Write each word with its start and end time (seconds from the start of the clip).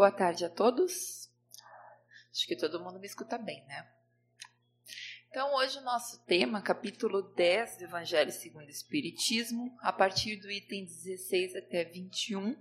Boa 0.00 0.10
tarde 0.10 0.46
a 0.46 0.48
todos. 0.48 1.28
Acho 2.32 2.46
que 2.46 2.56
todo 2.56 2.82
mundo 2.82 2.98
me 2.98 3.04
escuta 3.04 3.36
bem, 3.36 3.62
né? 3.66 3.86
Então, 5.28 5.54
hoje 5.56 5.76
o 5.76 5.82
nosso 5.82 6.24
tema, 6.24 6.62
capítulo 6.62 7.20
10 7.20 7.76
do 7.76 7.84
Evangelho 7.84 8.32
segundo 8.32 8.64
o 8.64 8.70
Espiritismo, 8.70 9.76
a 9.82 9.92
partir 9.92 10.36
do 10.36 10.50
item 10.50 10.86
16 10.86 11.54
até 11.54 11.84
21, 11.84 12.56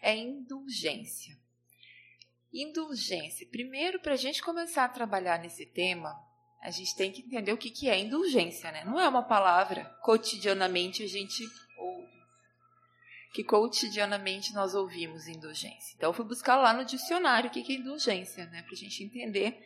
é 0.00 0.16
indulgência. 0.16 1.36
Indulgência. 2.50 3.46
Primeiro, 3.48 4.00
para 4.00 4.14
a 4.14 4.16
gente 4.16 4.42
começar 4.42 4.86
a 4.86 4.88
trabalhar 4.88 5.38
nesse 5.38 5.66
tema, 5.66 6.18
a 6.62 6.70
gente 6.70 6.96
tem 6.96 7.12
que 7.12 7.20
entender 7.20 7.52
o 7.52 7.58
que, 7.58 7.90
é 7.90 7.98
indulgência, 7.98 8.72
né? 8.72 8.86
Não 8.86 8.98
é 8.98 9.06
uma 9.06 9.22
palavra 9.22 9.84
cotidianamente 10.00 11.02
a 11.02 11.08
gente 11.08 11.44
ouve. 11.76 12.13
Que 13.34 13.42
cotidianamente 13.42 14.54
nós 14.54 14.76
ouvimos 14.76 15.26
indulgência. 15.26 15.92
Então, 15.96 16.10
eu 16.10 16.14
fui 16.14 16.24
buscar 16.24 16.56
lá 16.56 16.72
no 16.72 16.84
dicionário 16.84 17.50
o 17.50 17.52
que, 17.52 17.60
é 17.60 17.76
indulgência, 17.76 18.46
né? 18.46 18.62
Para 18.62 18.72
a 18.72 18.76
gente 18.76 19.02
entender 19.02 19.60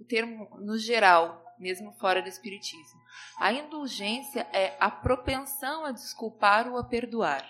o 0.00 0.04
termo 0.04 0.48
no 0.60 0.78
geral, 0.78 1.44
mesmo 1.58 1.92
fora 1.92 2.22
do 2.22 2.28
Espiritismo. 2.28 3.00
A 3.38 3.52
indulgência 3.52 4.48
é 4.50 4.76
a 4.80 4.90
propensão 4.90 5.84
a 5.84 5.92
desculpar 5.92 6.66
ou 6.66 6.78
a 6.78 6.84
perdoar, 6.84 7.46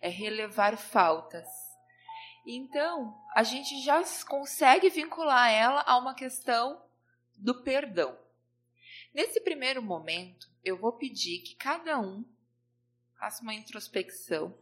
é 0.00 0.08
relevar 0.08 0.76
faltas. 0.76 1.48
Então, 2.44 3.16
a 3.36 3.44
gente 3.44 3.80
já 3.84 4.02
consegue 4.26 4.90
vincular 4.90 5.52
ela 5.52 5.82
a 5.86 5.96
uma 5.96 6.16
questão 6.16 6.82
do 7.36 7.62
perdão. 7.62 8.18
Nesse 9.14 9.40
primeiro 9.40 9.80
momento, 9.80 10.48
eu 10.64 10.76
vou 10.76 10.94
pedir 10.94 11.42
que 11.42 11.54
cada 11.54 12.00
um 12.00 12.24
faça 13.22 13.40
uma 13.40 13.54
introspecção 13.54 14.52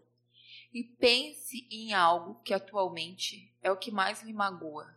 e 0.71 0.85
pense 0.85 1.67
em 1.71 1.95
algo 1.95 2.43
que 2.43 2.53
atualmente 2.53 3.51
é 3.63 3.73
o 3.73 3.77
que 3.79 3.91
mais 3.91 4.23
lhe 4.23 4.35
magoa. 4.35 4.95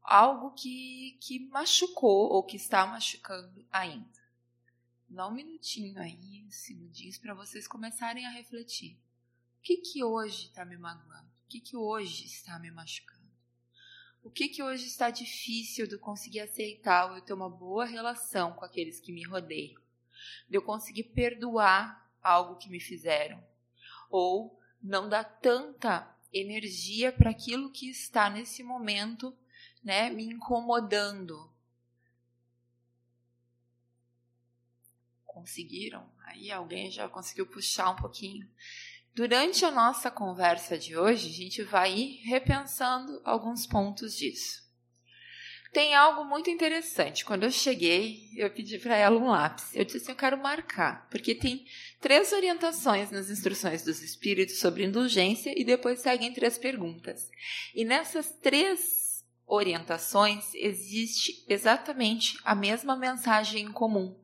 Algo 0.00 0.52
que, 0.52 1.18
que 1.20 1.40
machucou 1.48 2.30
ou 2.30 2.44
que 2.44 2.56
está 2.56 2.86
machucando 2.86 3.66
ainda. 3.68 4.22
Dá 5.08 5.26
um 5.26 5.32
minutinho 5.32 6.00
aí, 6.00 6.46
segundinhos, 6.52 7.18
para 7.18 7.34
vocês 7.34 7.66
começarem 7.66 8.24
a 8.24 8.30
refletir. 8.30 8.96
O 9.58 9.62
que, 9.62 9.78
que 9.78 10.04
hoje 10.04 10.46
está 10.46 10.64
me 10.64 10.76
magoando? 10.76 11.28
O 11.46 11.48
que, 11.48 11.60
que 11.60 11.76
hoje 11.76 12.26
está 12.26 12.60
me 12.60 12.70
machucando? 12.70 13.18
O 14.22 14.30
que 14.30 14.48
que 14.48 14.62
hoje 14.62 14.86
está 14.86 15.10
difícil 15.10 15.88
de 15.88 15.94
eu 15.96 15.98
conseguir 15.98 16.40
aceitar 16.40 17.10
ou 17.10 17.16
eu 17.16 17.22
ter 17.22 17.32
uma 17.32 17.50
boa 17.50 17.84
relação 17.84 18.52
com 18.52 18.64
aqueles 18.64 19.00
que 19.00 19.10
me 19.10 19.24
rodeiam? 19.24 19.82
De 20.48 20.56
eu 20.56 20.62
conseguir 20.62 21.02
perdoar 21.02 22.07
algo 22.22 22.56
que 22.56 22.68
me 22.68 22.80
fizeram? 22.80 23.42
Ou 24.10 24.58
não 24.82 25.08
dar 25.08 25.24
tanta 25.24 26.08
energia 26.32 27.12
para 27.12 27.30
aquilo 27.30 27.72
que 27.72 27.90
está 27.90 28.28
nesse 28.28 28.62
momento, 28.62 29.36
né, 29.82 30.10
me 30.10 30.24
incomodando? 30.24 31.52
Conseguiram? 35.24 36.10
Aí 36.24 36.50
alguém 36.50 36.90
já 36.90 37.08
conseguiu 37.08 37.46
puxar 37.46 37.90
um 37.90 37.96
pouquinho. 37.96 38.48
Durante 39.14 39.64
a 39.64 39.70
nossa 39.70 40.10
conversa 40.10 40.78
de 40.78 40.96
hoje, 40.96 41.28
a 41.28 41.32
gente 41.32 41.62
vai 41.62 41.92
ir 41.92 42.22
repensando 42.22 43.20
alguns 43.24 43.66
pontos 43.66 44.16
disso. 44.16 44.67
Tem 45.72 45.94
algo 45.94 46.24
muito 46.24 46.48
interessante. 46.48 47.24
Quando 47.24 47.44
eu 47.44 47.50
cheguei, 47.50 48.30
eu 48.36 48.50
pedi 48.50 48.78
para 48.78 48.96
ela 48.96 49.18
um 49.18 49.28
lápis. 49.28 49.74
Eu 49.74 49.84
disse 49.84 49.98
assim: 49.98 50.12
eu 50.12 50.16
quero 50.16 50.38
marcar, 50.38 51.06
porque 51.10 51.34
tem 51.34 51.66
três 52.00 52.32
orientações 52.32 53.10
nas 53.10 53.28
instruções 53.28 53.82
dos 53.82 54.02
espíritos 54.02 54.58
sobre 54.58 54.84
indulgência 54.84 55.52
e 55.56 55.64
depois 55.64 56.00
seguem 56.00 56.32
três 56.32 56.56
perguntas. 56.56 57.30
E 57.74 57.84
nessas 57.84 58.30
três 58.30 59.24
orientações 59.46 60.54
existe 60.54 61.44
exatamente 61.48 62.38
a 62.44 62.54
mesma 62.54 62.96
mensagem 62.96 63.64
em 63.64 63.72
comum. 63.72 64.16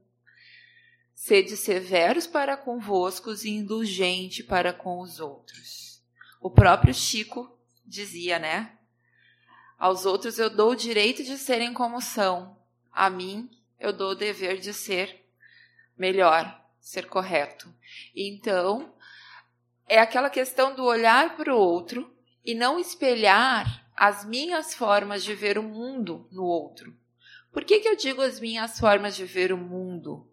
Sede 1.14 1.56
severos 1.56 2.26
para 2.26 2.56
convosco 2.56 3.32
e 3.44 3.48
indulgente 3.48 4.42
para 4.42 4.72
com 4.72 5.00
os 5.00 5.20
outros. 5.20 6.02
O 6.40 6.50
próprio 6.50 6.92
Chico 6.92 7.58
dizia, 7.86 8.38
né? 8.38 8.76
Aos 9.84 10.06
outros 10.06 10.38
eu 10.38 10.48
dou 10.48 10.70
o 10.70 10.74
direito 10.74 11.22
de 11.22 11.36
serem 11.36 11.74
como 11.74 12.00
são. 12.00 12.56
A 12.90 13.10
mim 13.10 13.50
eu 13.78 13.92
dou 13.92 14.12
o 14.12 14.14
dever 14.14 14.58
de 14.58 14.72
ser 14.72 15.22
melhor, 15.94 16.58
ser 16.80 17.06
correto. 17.06 17.68
Então, 18.16 18.94
é 19.86 19.98
aquela 19.98 20.30
questão 20.30 20.74
do 20.74 20.82
olhar 20.84 21.36
para 21.36 21.54
o 21.54 21.58
outro 21.58 22.10
e 22.42 22.54
não 22.54 22.78
espelhar 22.78 23.86
as 23.94 24.24
minhas 24.24 24.74
formas 24.74 25.22
de 25.22 25.34
ver 25.34 25.58
o 25.58 25.62
mundo 25.62 26.26
no 26.32 26.44
outro. 26.44 26.96
Por 27.52 27.62
que, 27.62 27.80
que 27.80 27.88
eu 27.88 27.94
digo 27.94 28.22
as 28.22 28.40
minhas 28.40 28.80
formas 28.80 29.14
de 29.14 29.26
ver 29.26 29.52
o 29.52 29.58
mundo? 29.58 30.26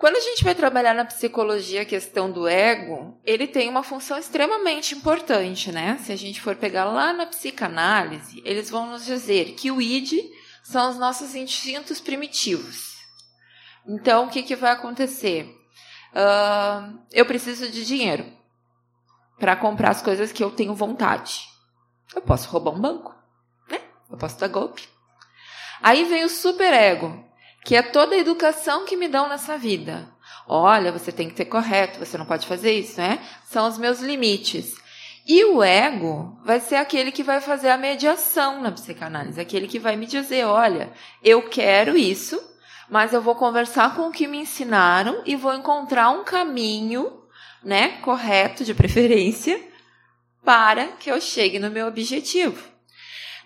Quando 0.00 0.16
a 0.16 0.20
gente 0.20 0.42
vai 0.42 0.54
trabalhar 0.54 0.94
na 0.94 1.04
psicologia 1.04 1.82
a 1.82 1.84
questão 1.84 2.32
do 2.32 2.48
ego, 2.48 3.20
ele 3.22 3.46
tem 3.46 3.68
uma 3.68 3.82
função 3.82 4.16
extremamente 4.16 4.94
importante, 4.94 5.70
né? 5.70 5.98
Se 5.98 6.10
a 6.10 6.16
gente 6.16 6.40
for 6.40 6.56
pegar 6.56 6.86
lá 6.86 7.12
na 7.12 7.26
psicanálise, 7.26 8.40
eles 8.46 8.70
vão 8.70 8.86
nos 8.86 9.04
dizer 9.04 9.52
que 9.56 9.70
o 9.70 9.78
id 9.78 10.14
são 10.64 10.88
os 10.88 10.96
nossos 10.96 11.34
instintos 11.34 12.00
primitivos. 12.00 12.96
Então, 13.86 14.24
o 14.24 14.30
que, 14.30 14.42
que 14.42 14.56
vai 14.56 14.70
acontecer? 14.70 15.54
Uh, 16.14 16.98
eu 17.12 17.26
preciso 17.26 17.68
de 17.70 17.84
dinheiro 17.84 18.24
para 19.38 19.54
comprar 19.54 19.90
as 19.90 20.00
coisas 20.00 20.32
que 20.32 20.42
eu 20.42 20.50
tenho 20.50 20.74
vontade. 20.74 21.46
Eu 22.16 22.22
posso 22.22 22.48
roubar 22.48 22.70
um 22.70 22.80
banco, 22.80 23.14
né? 23.68 23.82
Eu 24.10 24.16
posso 24.16 24.40
dar 24.40 24.48
golpe. 24.48 24.88
Aí 25.82 26.04
vem 26.04 26.24
o 26.24 26.30
superego, 26.30 27.22
que 27.64 27.76
é 27.76 27.82
toda 27.82 28.14
a 28.14 28.18
educação 28.18 28.84
que 28.84 28.96
me 28.96 29.08
dão 29.08 29.28
nessa 29.28 29.56
vida. 29.58 30.08
Olha, 30.46 30.90
você 30.90 31.12
tem 31.12 31.28
que 31.28 31.36
ser 31.36 31.44
correto, 31.44 31.98
você 31.98 32.18
não 32.18 32.24
pode 32.24 32.46
fazer 32.46 32.72
isso, 32.72 33.00
né? 33.00 33.20
São 33.44 33.68
os 33.68 33.78
meus 33.78 34.00
limites. 34.00 34.74
E 35.26 35.44
o 35.44 35.62
ego 35.62 36.36
vai 36.44 36.58
ser 36.58 36.76
aquele 36.76 37.12
que 37.12 37.22
vai 37.22 37.40
fazer 37.40 37.68
a 37.70 37.76
mediação 37.76 38.60
na 38.60 38.72
psicanálise, 38.72 39.40
aquele 39.40 39.68
que 39.68 39.78
vai 39.78 39.94
me 39.94 40.06
dizer, 40.06 40.44
olha, 40.44 40.92
eu 41.22 41.48
quero 41.48 41.96
isso, 41.96 42.42
mas 42.88 43.12
eu 43.12 43.22
vou 43.22 43.36
conversar 43.36 43.94
com 43.94 44.08
o 44.08 44.12
que 44.12 44.26
me 44.26 44.38
ensinaram 44.38 45.22
e 45.24 45.36
vou 45.36 45.54
encontrar 45.54 46.10
um 46.10 46.24
caminho, 46.24 47.22
né, 47.62 47.98
correto 47.98 48.64
de 48.64 48.74
preferência, 48.74 49.62
para 50.44 50.88
que 50.88 51.10
eu 51.10 51.20
chegue 51.20 51.58
no 51.58 51.70
meu 51.70 51.86
objetivo. 51.86 52.68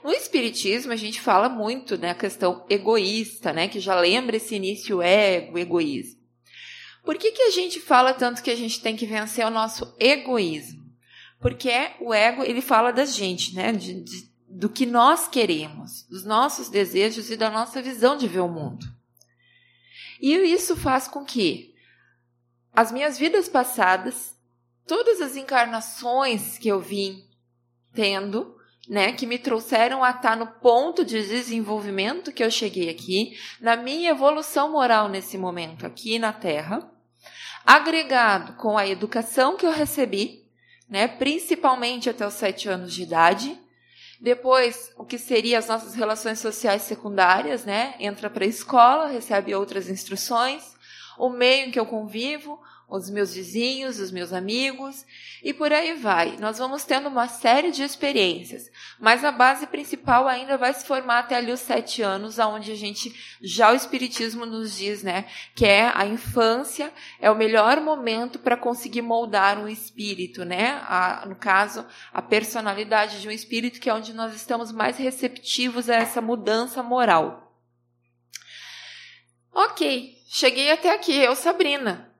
No 0.05 0.13
Espiritismo, 0.13 0.93
a 0.93 0.97
gente 0.97 1.19
fala 1.19 1.49
muito 1.49 1.97
né, 1.97 2.11
a 2.11 2.15
questão 2.15 2.67
egoísta, 2.69 3.55
né, 3.55 3.69
que 3.69 3.81
já 3.81 3.99
lembra 3.99 4.37
esse 4.37 4.55
início 4.55 5.01
ego, 5.01 5.59
egoísmo. 5.59 6.21
Por 7.03 7.17
que, 7.17 7.33
que 7.33 7.41
a 7.41 7.51
gente 7.51 7.81
fala 7.81 8.13
tanto 8.13 8.43
que 8.43 8.51
a 8.51 8.55
gente 8.55 8.83
tem 8.83 8.95
que 8.97 9.07
vencer 9.07 9.47
o 9.47 9.51
nosso 9.51 9.97
egoísmo? 9.99 10.85
Porque 11.41 11.71
é, 11.71 11.97
o 12.01 12.13
ego 12.13 12.43
ele 12.43 12.61
fala 12.61 12.93
da 12.93 13.07
gente, 13.07 13.55
né, 13.55 13.73
de, 13.73 14.03
de, 14.03 14.31
do 14.47 14.69
que 14.69 14.85
nós 14.85 15.27
queremos, 15.27 16.03
dos 16.03 16.23
nossos 16.23 16.69
desejos 16.69 17.31
e 17.31 17.37
da 17.37 17.49
nossa 17.49 17.81
visão 17.81 18.15
de 18.15 18.29
ver 18.29 18.41
o 18.41 18.49
mundo. 18.49 18.85
E 20.21 20.35
isso 20.35 20.77
faz 20.77 21.09
com 21.09 21.25
que 21.25 21.75
as 22.75 22.93
minhas 22.93 23.17
vidas 23.17 23.49
passadas, 23.49 24.37
todas 24.87 25.23
as 25.23 25.35
encarnações 25.35 26.59
que 26.59 26.69
eu 26.69 26.79
vim 26.79 27.27
tendo, 27.95 28.54
né, 28.89 29.13
que 29.13 29.27
me 29.27 29.39
trouxeram 29.39 30.05
a 30.05 30.11
estar 30.11 30.37
no 30.37 30.47
ponto 30.47 31.05
de 31.05 31.23
desenvolvimento 31.27 32.33
que 32.33 32.45
eu 32.45 32.51
cheguei 32.51 32.91
aqui, 32.91 33.39
na 33.61 33.77
minha 33.77 34.11
evolução 34.11 34.71
moral 34.71 35.09
nesse 35.09 35.39
momento 35.39 35.87
aqui 35.87 36.19
na 36.19 36.33
Terra, 36.33 36.91
agregado 37.65 38.55
com 38.55 38.77
a 38.77 38.87
educação 38.87 39.57
que 39.57 39.65
eu 39.65 39.73
recebi, 39.73 40.45
né, 40.89 41.09
principalmente 41.09 42.11
até 42.11 42.27
os 42.27 42.35
sete 42.35 42.69
anos 42.69 42.93
de 42.93 43.03
idade, 43.03 43.59
depois 44.21 44.93
o 44.97 45.05
que 45.05 45.19
seria 45.19 45.59
as 45.59 45.69
nossas 45.69 45.95
relações 45.95 46.39
sociais 46.39 46.83
secundárias, 46.83 47.65
né, 47.65 47.95
entra 47.99 48.29
para 48.29 48.45
a 48.45 48.49
escola, 48.49 49.07
recebe 49.07 49.55
outras 49.55 49.89
instruções, 49.89 50.75
o 51.19 51.31
meio 51.31 51.69
em 51.69 51.71
que 51.71 51.81
eu 51.81 51.87
convivo, 51.87 52.61
os 52.97 53.11
meus 53.11 53.35
vizinhos, 53.35 53.99
os 53.99 54.11
meus 54.11 54.33
amigos 54.33 55.05
e 55.43 55.53
por 55.53 55.73
aí 55.73 55.95
vai. 55.95 56.37
Nós 56.39 56.59
vamos 56.59 56.85
tendo 56.85 57.09
uma 57.09 57.29
série 57.29 57.71
de 57.71 57.83
experiências, 57.83 58.71
mas 58.99 59.25
a 59.25 59.33
base 59.33 59.67
principal 59.67 60.29
ainda 60.29 60.57
vai 60.57 60.73
se 60.73 60.87
formar 60.87 61.19
até 61.19 61.37
ali 61.37 61.53
os 61.53 61.61
sete 61.61 62.03
anos, 62.03 62.39
aonde 62.39 62.73
a 62.73 62.77
gente 62.77 63.15
já 63.43 63.73
o 63.73 63.75
espiritismo 63.75 64.47
nos 64.47 64.77
diz, 64.79 65.03
né, 65.03 65.27
que 65.55 65.67
é 65.67 65.91
a 65.95 66.07
infância 66.07 66.93
é 67.21 67.31
o 67.31 67.37
melhor 67.37 67.81
momento 67.81 68.39
para 68.39 68.57
conseguir 68.57 69.03
moldar 69.03 69.59
um 69.59 69.69
espírito, 69.69 70.45
né? 70.45 70.83
A, 70.87 71.27
no 71.27 71.35
caso, 71.35 71.85
a 72.13 72.23
personalidade 72.23 73.21
de 73.21 73.29
um 73.29 73.31
espírito, 73.31 73.81
que 73.81 73.91
é 73.91 73.95
onde 73.95 74.13
nós 74.13 74.35
estamos 74.35 74.71
mais 74.73 74.97
receptivos 74.97 75.91
a 75.91 75.95
essa 75.95 76.21
mudança 76.21 76.83
moral. 76.83 77.59
Ok, 79.53 80.17
cheguei 80.29 80.71
até 80.71 80.93
aqui, 80.93 81.15
eu, 81.17 81.37
Sabrina 81.37 82.14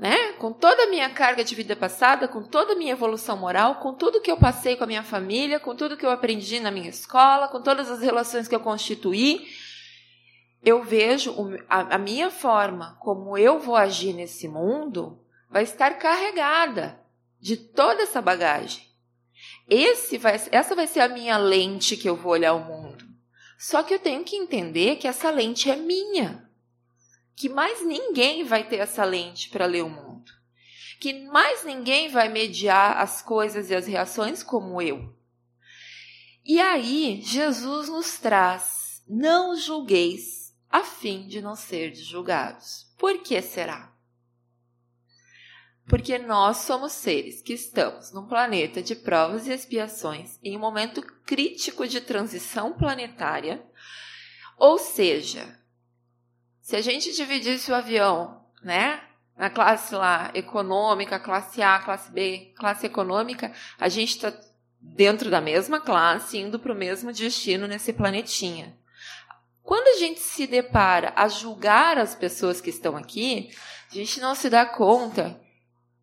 né? 0.00 0.32
Com 0.38 0.50
toda 0.50 0.84
a 0.84 0.86
minha 0.86 1.10
carga 1.10 1.44
de 1.44 1.54
vida 1.54 1.76
passada, 1.76 2.26
com 2.26 2.42
toda 2.42 2.72
a 2.72 2.76
minha 2.76 2.92
evolução 2.92 3.36
moral, 3.36 3.74
com 3.80 3.92
tudo 3.92 4.22
que 4.22 4.30
eu 4.30 4.38
passei 4.38 4.74
com 4.74 4.84
a 4.84 4.86
minha 4.86 5.02
família, 5.02 5.60
com 5.60 5.76
tudo 5.76 5.94
que 5.94 6.06
eu 6.06 6.10
aprendi 6.10 6.58
na 6.58 6.70
minha 6.70 6.88
escola, 6.88 7.48
com 7.48 7.60
todas 7.60 7.90
as 7.90 8.00
relações 8.00 8.48
que 8.48 8.54
eu 8.54 8.60
constituí, 8.60 9.46
eu 10.64 10.82
vejo 10.82 11.36
a, 11.68 11.98
minha 11.98 12.30
forma 12.30 12.96
como 12.98 13.36
eu 13.36 13.58
vou 13.58 13.76
agir 13.76 14.14
nesse 14.14 14.48
mundo 14.48 15.20
vai 15.50 15.64
estar 15.64 15.98
carregada 15.98 16.98
de 17.38 17.58
toda 17.58 18.02
essa 18.02 18.22
bagagem. 18.22 18.88
Esse 19.68 20.16
vai, 20.16 20.40
essa 20.50 20.74
vai 20.74 20.86
ser 20.86 21.00
a 21.00 21.08
minha 21.08 21.36
lente 21.36 21.94
que 21.94 22.08
eu 22.08 22.16
vou 22.16 22.32
olhar 22.32 22.54
o 22.54 22.64
mundo. 22.64 23.04
Só 23.58 23.82
que 23.82 23.92
eu 23.92 23.98
tenho 23.98 24.24
que 24.24 24.36
entender 24.36 24.96
que 24.96 25.06
essa 25.06 25.30
lente 25.30 25.70
é 25.70 25.76
minha 25.76 26.49
que 27.36 27.48
mais 27.48 27.84
ninguém 27.84 28.44
vai 28.44 28.68
ter 28.68 28.76
essa 28.76 29.04
lente 29.04 29.48
para 29.48 29.66
ler 29.66 29.82
o 29.82 29.88
mundo. 29.88 30.32
Que 31.00 31.12
mais 31.26 31.64
ninguém 31.64 32.08
vai 32.08 32.28
mediar 32.28 32.98
as 32.98 33.22
coisas 33.22 33.70
e 33.70 33.74
as 33.74 33.86
reações 33.86 34.42
como 34.42 34.82
eu. 34.82 35.16
E 36.44 36.60
aí, 36.60 37.20
Jesus 37.22 37.88
nos 37.88 38.18
traz: 38.18 39.02
não 39.08 39.56
julgueis, 39.56 40.54
a 40.68 40.82
fim 40.84 41.26
de 41.26 41.40
não 41.40 41.56
ser 41.56 41.94
julgados. 41.94 42.92
Por 42.98 43.22
que 43.22 43.40
será? 43.42 43.92
Porque 45.88 46.18
nós 46.18 46.58
somos 46.58 46.92
seres 46.92 47.42
que 47.42 47.52
estamos 47.52 48.12
num 48.12 48.28
planeta 48.28 48.80
de 48.80 48.94
provas 48.94 49.48
e 49.48 49.52
expiações 49.52 50.38
em 50.42 50.56
um 50.56 50.60
momento 50.60 51.02
crítico 51.24 51.88
de 51.88 52.00
transição 52.00 52.72
planetária, 52.72 53.64
ou 54.56 54.78
seja, 54.78 55.59
se 56.70 56.76
a 56.76 56.80
gente 56.80 57.12
dividisse 57.12 57.72
o 57.72 57.74
avião, 57.74 58.44
né? 58.62 59.02
Na 59.36 59.50
classe 59.50 59.92
lá 59.92 60.30
econômica, 60.34 61.18
classe 61.18 61.60
A, 61.60 61.80
classe 61.80 62.12
B, 62.12 62.54
classe 62.56 62.86
econômica, 62.86 63.52
a 63.76 63.88
gente 63.88 64.10
está 64.10 64.32
dentro 64.80 65.28
da 65.28 65.40
mesma 65.40 65.80
classe, 65.80 66.38
indo 66.38 66.60
para 66.60 66.72
o 66.72 66.76
mesmo 66.76 67.12
destino 67.12 67.66
nesse 67.66 67.92
planetinha. 67.92 68.78
Quando 69.64 69.88
a 69.88 69.98
gente 69.98 70.20
se 70.20 70.46
depara 70.46 71.12
a 71.16 71.26
julgar 71.26 71.98
as 71.98 72.14
pessoas 72.14 72.60
que 72.60 72.70
estão 72.70 72.96
aqui, 72.96 73.50
a 73.90 73.94
gente 73.96 74.20
não 74.20 74.36
se 74.36 74.48
dá 74.48 74.64
conta 74.64 75.40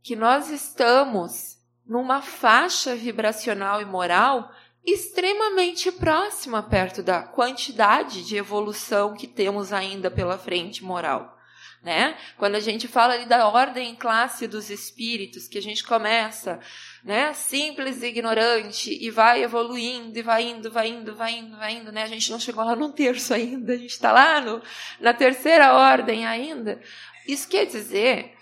que 0.03 0.17
nós 0.17 0.49
estamos 0.49 1.59
numa 1.85 2.21
faixa 2.21 2.93
vibracional 2.93 3.81
e 3.81 3.85
moral 3.85 4.51
extremamente 4.87 5.91
próxima 5.91 6.63
perto 6.63 7.03
da 7.03 7.21
quantidade 7.21 8.23
de 8.23 8.37
evolução 8.37 9.13
que 9.13 9.27
temos 9.27 9.73
ainda 9.73 10.09
pela 10.09 10.37
frente 10.37 10.81
moral. 10.81 11.35
Né? 11.83 12.17
Quando 12.37 12.55
a 12.55 12.59
gente 12.61 12.87
fala 12.87 13.13
ali 13.13 13.25
da 13.25 13.47
ordem 13.49 13.93
classe 13.95 14.47
dos 14.47 14.69
espíritos, 14.69 15.47
que 15.47 15.57
a 15.57 15.61
gente 15.61 15.83
começa, 15.83 16.59
né, 17.03 17.33
simples 17.33 18.01
e 18.01 18.07
ignorante 18.07 18.97
e 18.99 19.11
vai 19.11 19.43
evoluindo 19.43 20.17
e 20.17 20.21
vai 20.21 20.43
indo, 20.43 20.71
vai 20.71 20.87
indo, 20.87 21.15
vai 21.15 21.31
indo, 21.33 21.57
vai 21.57 21.73
indo, 21.73 21.91
né? 21.91 22.03
A 22.03 22.07
gente 22.07 22.31
não 22.31 22.39
chegou 22.39 22.63
lá 22.63 22.75
no 22.75 22.91
terço 22.91 23.33
ainda, 23.33 23.73
a 23.73 23.77
gente 23.77 23.91
está 23.91 24.11
lá 24.11 24.41
no, 24.41 24.61
na 24.99 25.13
terceira 25.13 25.73
ordem 25.73 26.25
ainda. 26.25 26.81
Isso 27.27 27.47
quer 27.47 27.65
dizer 27.65 28.33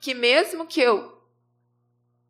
que 0.00 0.14
mesmo 0.14 0.66
que 0.66 0.80
eu 0.80 1.18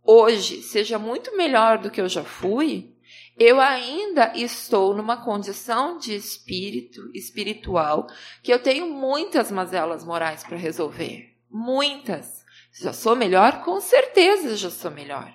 hoje 0.02 0.62
seja 0.62 0.98
muito 0.98 1.36
melhor 1.36 1.78
do 1.78 1.90
que 1.90 2.00
eu 2.00 2.08
já 2.08 2.24
fui, 2.24 2.93
eu 3.36 3.60
ainda 3.60 4.32
estou 4.36 4.94
numa 4.94 5.16
condição 5.16 5.98
de 5.98 6.14
espírito 6.14 7.10
espiritual 7.12 8.06
que 8.42 8.52
eu 8.52 8.62
tenho 8.62 8.86
muitas 8.86 9.50
mazelas 9.50 10.04
morais 10.04 10.44
para 10.44 10.56
resolver. 10.56 11.34
Muitas. 11.50 12.44
Já 12.72 12.92
sou 12.92 13.16
melhor? 13.16 13.62
Com 13.64 13.80
certeza 13.80 14.56
já 14.56 14.70
sou 14.70 14.90
melhor. 14.90 15.32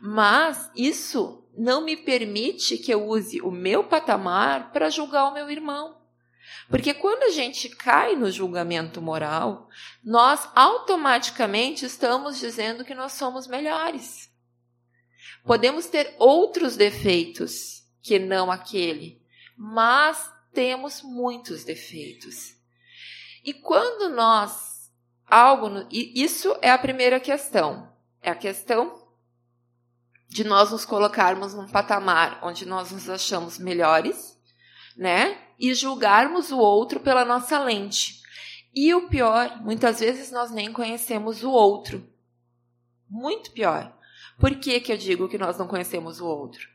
Mas 0.00 0.70
isso 0.76 1.44
não 1.56 1.84
me 1.84 1.96
permite 1.96 2.78
que 2.78 2.92
eu 2.92 3.06
use 3.06 3.40
o 3.40 3.50
meu 3.50 3.82
patamar 3.84 4.70
para 4.70 4.90
julgar 4.90 5.28
o 5.28 5.34
meu 5.34 5.50
irmão. 5.50 5.96
Porque 6.68 6.92
quando 6.92 7.24
a 7.24 7.30
gente 7.30 7.68
cai 7.70 8.14
no 8.14 8.30
julgamento 8.30 9.00
moral, 9.00 9.68
nós 10.04 10.48
automaticamente 10.54 11.86
estamos 11.86 12.38
dizendo 12.38 12.84
que 12.84 12.94
nós 12.94 13.12
somos 13.12 13.46
melhores. 13.46 14.27
Podemos 15.48 15.86
ter 15.86 16.14
outros 16.18 16.76
defeitos 16.76 17.82
que 18.02 18.18
não 18.18 18.50
aquele, 18.50 19.18
mas 19.56 20.30
temos 20.52 21.00
muitos 21.00 21.64
defeitos. 21.64 22.54
E 23.42 23.54
quando 23.54 24.10
nós 24.14 24.92
algo, 25.26 25.86
isso 25.90 26.54
é 26.60 26.70
a 26.70 26.76
primeira 26.76 27.18
questão, 27.18 27.90
é 28.20 28.28
a 28.28 28.34
questão 28.34 29.08
de 30.28 30.44
nós 30.44 30.70
nos 30.70 30.84
colocarmos 30.84 31.54
num 31.54 31.66
patamar 31.66 32.40
onde 32.42 32.66
nós 32.66 32.90
nos 32.90 33.08
achamos 33.08 33.58
melhores, 33.58 34.38
né? 34.94 35.40
E 35.58 35.72
julgarmos 35.72 36.52
o 36.52 36.58
outro 36.58 37.00
pela 37.00 37.24
nossa 37.24 37.58
lente. 37.58 38.20
E 38.74 38.94
o 38.94 39.08
pior, 39.08 39.62
muitas 39.62 40.00
vezes 40.00 40.30
nós 40.30 40.50
nem 40.50 40.70
conhecemos 40.70 41.42
o 41.42 41.50
outro. 41.50 42.06
Muito 43.08 43.50
pior. 43.52 43.97
Por 44.38 44.54
que, 44.54 44.80
que 44.80 44.92
eu 44.92 44.96
digo 44.96 45.28
que 45.28 45.36
nós 45.36 45.58
não 45.58 45.66
conhecemos 45.66 46.20
o 46.20 46.26
outro? 46.26 46.68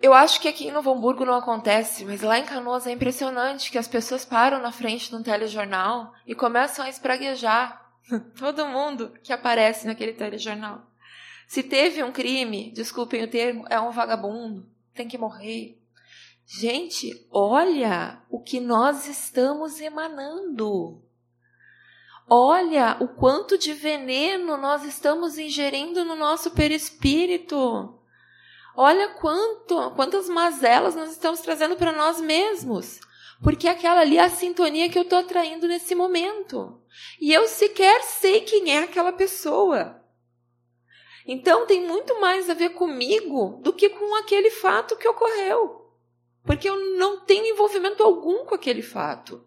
Eu 0.00 0.14
acho 0.14 0.40
que 0.40 0.48
aqui 0.48 0.68
em 0.68 0.72
Novo 0.72 0.90
Hamburgo 0.90 1.26
não 1.26 1.34
acontece, 1.34 2.04
mas 2.06 2.22
lá 2.22 2.38
em 2.38 2.44
Canoas 2.46 2.86
é 2.86 2.92
impressionante 2.92 3.70
que 3.70 3.76
as 3.76 3.88
pessoas 3.88 4.24
param 4.24 4.62
na 4.62 4.72
frente 4.72 5.10
de 5.10 5.16
um 5.16 5.22
telejornal 5.22 6.14
e 6.26 6.34
começam 6.34 6.84
a 6.84 6.88
espraguejar 6.88 7.92
todo 8.38 8.66
mundo 8.66 9.12
que 9.22 9.32
aparece 9.32 9.86
naquele 9.86 10.14
telejornal. 10.14 10.86
Se 11.46 11.62
teve 11.62 12.02
um 12.02 12.12
crime, 12.12 12.70
desculpem 12.72 13.24
o 13.24 13.28
termo, 13.28 13.66
é 13.68 13.78
um 13.78 13.90
vagabundo, 13.90 14.66
tem 14.94 15.08
que 15.08 15.18
morrer. 15.18 15.78
Gente, 16.46 17.26
olha 17.30 18.22
o 18.30 18.40
que 18.40 18.58
nós 18.58 19.06
estamos 19.06 19.80
emanando. 19.80 21.02
Olha 22.32 22.96
o 23.00 23.08
quanto 23.08 23.58
de 23.58 23.74
veneno 23.74 24.56
nós 24.56 24.84
estamos 24.84 25.36
ingerindo 25.36 26.04
no 26.04 26.14
nosso 26.14 26.52
perispírito. 26.52 27.98
Olha 28.76 29.08
quanto, 29.08 29.90
quantas 29.96 30.28
mazelas 30.28 30.94
nós 30.94 31.10
estamos 31.10 31.40
trazendo 31.40 31.74
para 31.74 31.90
nós 31.90 32.20
mesmos. 32.20 33.00
Porque 33.42 33.66
aquela 33.66 34.02
ali 34.02 34.16
é 34.16 34.22
a 34.22 34.30
sintonia 34.30 34.88
que 34.88 34.96
eu 34.96 35.02
estou 35.02 35.18
atraindo 35.18 35.66
nesse 35.66 35.92
momento. 35.96 36.80
E 37.20 37.32
eu 37.32 37.48
sequer 37.48 38.00
sei 38.04 38.42
quem 38.42 38.76
é 38.76 38.84
aquela 38.84 39.12
pessoa. 39.12 40.00
Então 41.26 41.66
tem 41.66 41.84
muito 41.84 42.20
mais 42.20 42.48
a 42.48 42.54
ver 42.54 42.70
comigo 42.70 43.58
do 43.60 43.72
que 43.72 43.88
com 43.88 44.14
aquele 44.14 44.50
fato 44.52 44.96
que 44.96 45.08
ocorreu. 45.08 45.90
Porque 46.44 46.68
eu 46.68 46.96
não 46.96 47.24
tenho 47.24 47.46
envolvimento 47.46 48.04
algum 48.04 48.44
com 48.44 48.54
aquele 48.54 48.82
fato. 48.82 49.44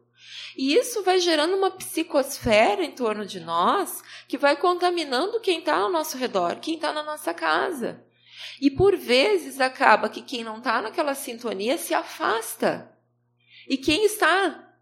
E 0.56 0.76
isso 0.76 1.04
vai 1.04 1.20
gerando 1.20 1.56
uma 1.56 1.72
psicosfera 1.72 2.84
em 2.84 2.92
torno 2.92 3.26
de 3.26 3.40
nós 3.40 4.04
que 4.28 4.38
vai 4.38 4.56
contaminando 4.56 5.40
quem 5.40 5.60
está 5.60 5.76
ao 5.76 5.92
nosso 5.92 6.18
redor, 6.18 6.58
quem 6.58 6.76
está 6.76 6.94
na 6.94 7.04
nossa 7.04 7.34
casa. 7.34 8.04
E 8.62 8.70
por 8.70 8.96
vezes 8.96 9.60
acaba 9.60 10.10
que 10.10 10.22
quem 10.22 10.44
não 10.44 10.58
está 10.58 10.82
naquela 10.82 11.16
sintonia 11.16 11.78
se 11.78 11.94
afasta. 11.94 12.92
E 13.68 13.78
quem 13.78 14.06
está 14.06 14.74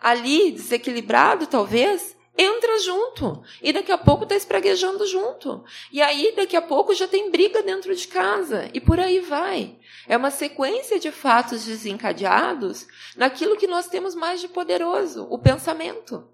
ali 0.00 0.50
desequilibrado, 0.50 1.46
talvez, 1.46 2.13
entra 2.36 2.78
junto. 2.80 3.42
E 3.62 3.72
daqui 3.72 3.92
a 3.92 3.98
pouco 3.98 4.24
está 4.24 4.34
espraguejando 4.34 5.06
junto. 5.06 5.64
E 5.92 6.02
aí, 6.02 6.32
daqui 6.36 6.56
a 6.56 6.62
pouco, 6.62 6.94
já 6.94 7.06
tem 7.06 7.30
briga 7.30 7.62
dentro 7.62 7.94
de 7.94 8.06
casa. 8.08 8.68
E 8.74 8.80
por 8.80 8.98
aí 8.98 9.20
vai. 9.20 9.78
É 10.08 10.16
uma 10.16 10.30
sequência 10.30 10.98
de 10.98 11.10
fatos 11.10 11.64
desencadeados 11.64 12.86
naquilo 13.16 13.56
que 13.56 13.66
nós 13.66 13.88
temos 13.88 14.14
mais 14.14 14.40
de 14.40 14.48
poderoso, 14.48 15.26
o 15.30 15.38
pensamento. 15.38 16.28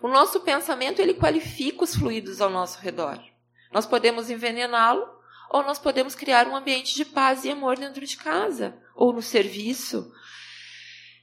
O 0.00 0.08
nosso 0.08 0.40
pensamento, 0.40 1.00
ele 1.00 1.14
qualifica 1.14 1.84
os 1.84 1.94
fluidos 1.94 2.40
ao 2.40 2.50
nosso 2.50 2.78
redor. 2.80 3.18
Nós 3.72 3.86
podemos 3.86 4.30
envenená-lo 4.30 5.08
ou 5.50 5.62
nós 5.62 5.78
podemos 5.78 6.14
criar 6.14 6.46
um 6.46 6.56
ambiente 6.56 6.94
de 6.94 7.04
paz 7.04 7.44
e 7.44 7.50
amor 7.50 7.78
dentro 7.78 8.04
de 8.04 8.16
casa 8.16 8.76
ou 8.94 9.12
no 9.12 9.22
serviço. 9.22 10.12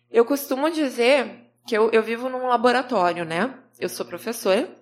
Eu 0.10 0.25
costumo 0.25 0.70
dizer 0.70 1.51
que 1.65 1.77
eu, 1.77 1.89
eu 1.91 2.03
vivo 2.03 2.30
num 2.30 2.48
laboratório, 2.48 3.24
né? 3.24 3.58
Eu 3.82 3.90
sou 3.90 4.06
professora 4.06 4.78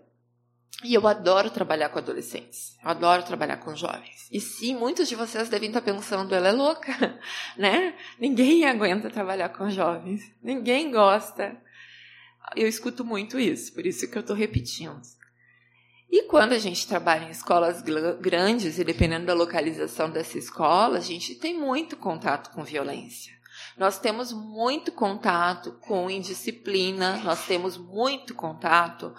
e 0.84 0.94
eu 0.94 1.08
adoro 1.08 1.50
trabalhar 1.50 1.88
com 1.88 2.00
adolescentes. 2.00 2.77
Eu 2.84 2.89
adoro 2.89 3.24
trabalhar 3.24 3.56
com 3.56 3.74
jovens. 3.74 4.27
E 4.29 4.41
sim, 4.41 4.75
muitos 4.75 5.08
de 5.08 5.15
vocês 5.15 5.48
devem 5.48 5.70
estar 5.70 5.79
pensando, 5.79 6.36
ela 6.36 6.50
é 6.50 6.51
louca, 6.51 7.18
né? 7.58 7.96
Ninguém 8.20 8.65
aguenta 8.65 9.10
trabalhar 9.10 9.50
com 9.50 9.70
jovens. 9.70 10.29
Ninguém 10.44 10.91
gosta. 10.91 11.56
Eu 12.58 12.68
escuto 12.68 13.06
muito 13.06 13.39
isso, 13.39 13.74
por 13.74 13.86
isso 13.86 14.06
que 14.12 14.18
eu 14.18 14.22
estou 14.22 14.36
repetindo. 14.36 15.00
E 16.12 16.24
quando 16.24 16.51
a 16.51 16.60
gente 16.60 16.86
trabalha 16.86 17.24
em 17.24 17.32
escolas 17.32 17.82
grandes, 18.20 18.79
e 18.79 18.84
dependendo 18.84 19.27
da 19.27 19.34
localização 19.34 20.10
dessa 20.10 20.38
escola, 20.38 20.98
a 20.98 21.01
gente 21.01 21.36
tem 21.36 21.58
muito 21.58 21.96
contato 21.96 22.50
com 22.51 22.65
violência. 22.65 23.38
Nós 23.77 23.99
temos 23.99 24.31
muito 24.31 24.91
contato 24.91 25.73
com 25.81 26.09
indisciplina, 26.09 27.17
nós 27.17 27.45
temos 27.45 27.77
muito 27.77 28.33
contato 28.35 29.15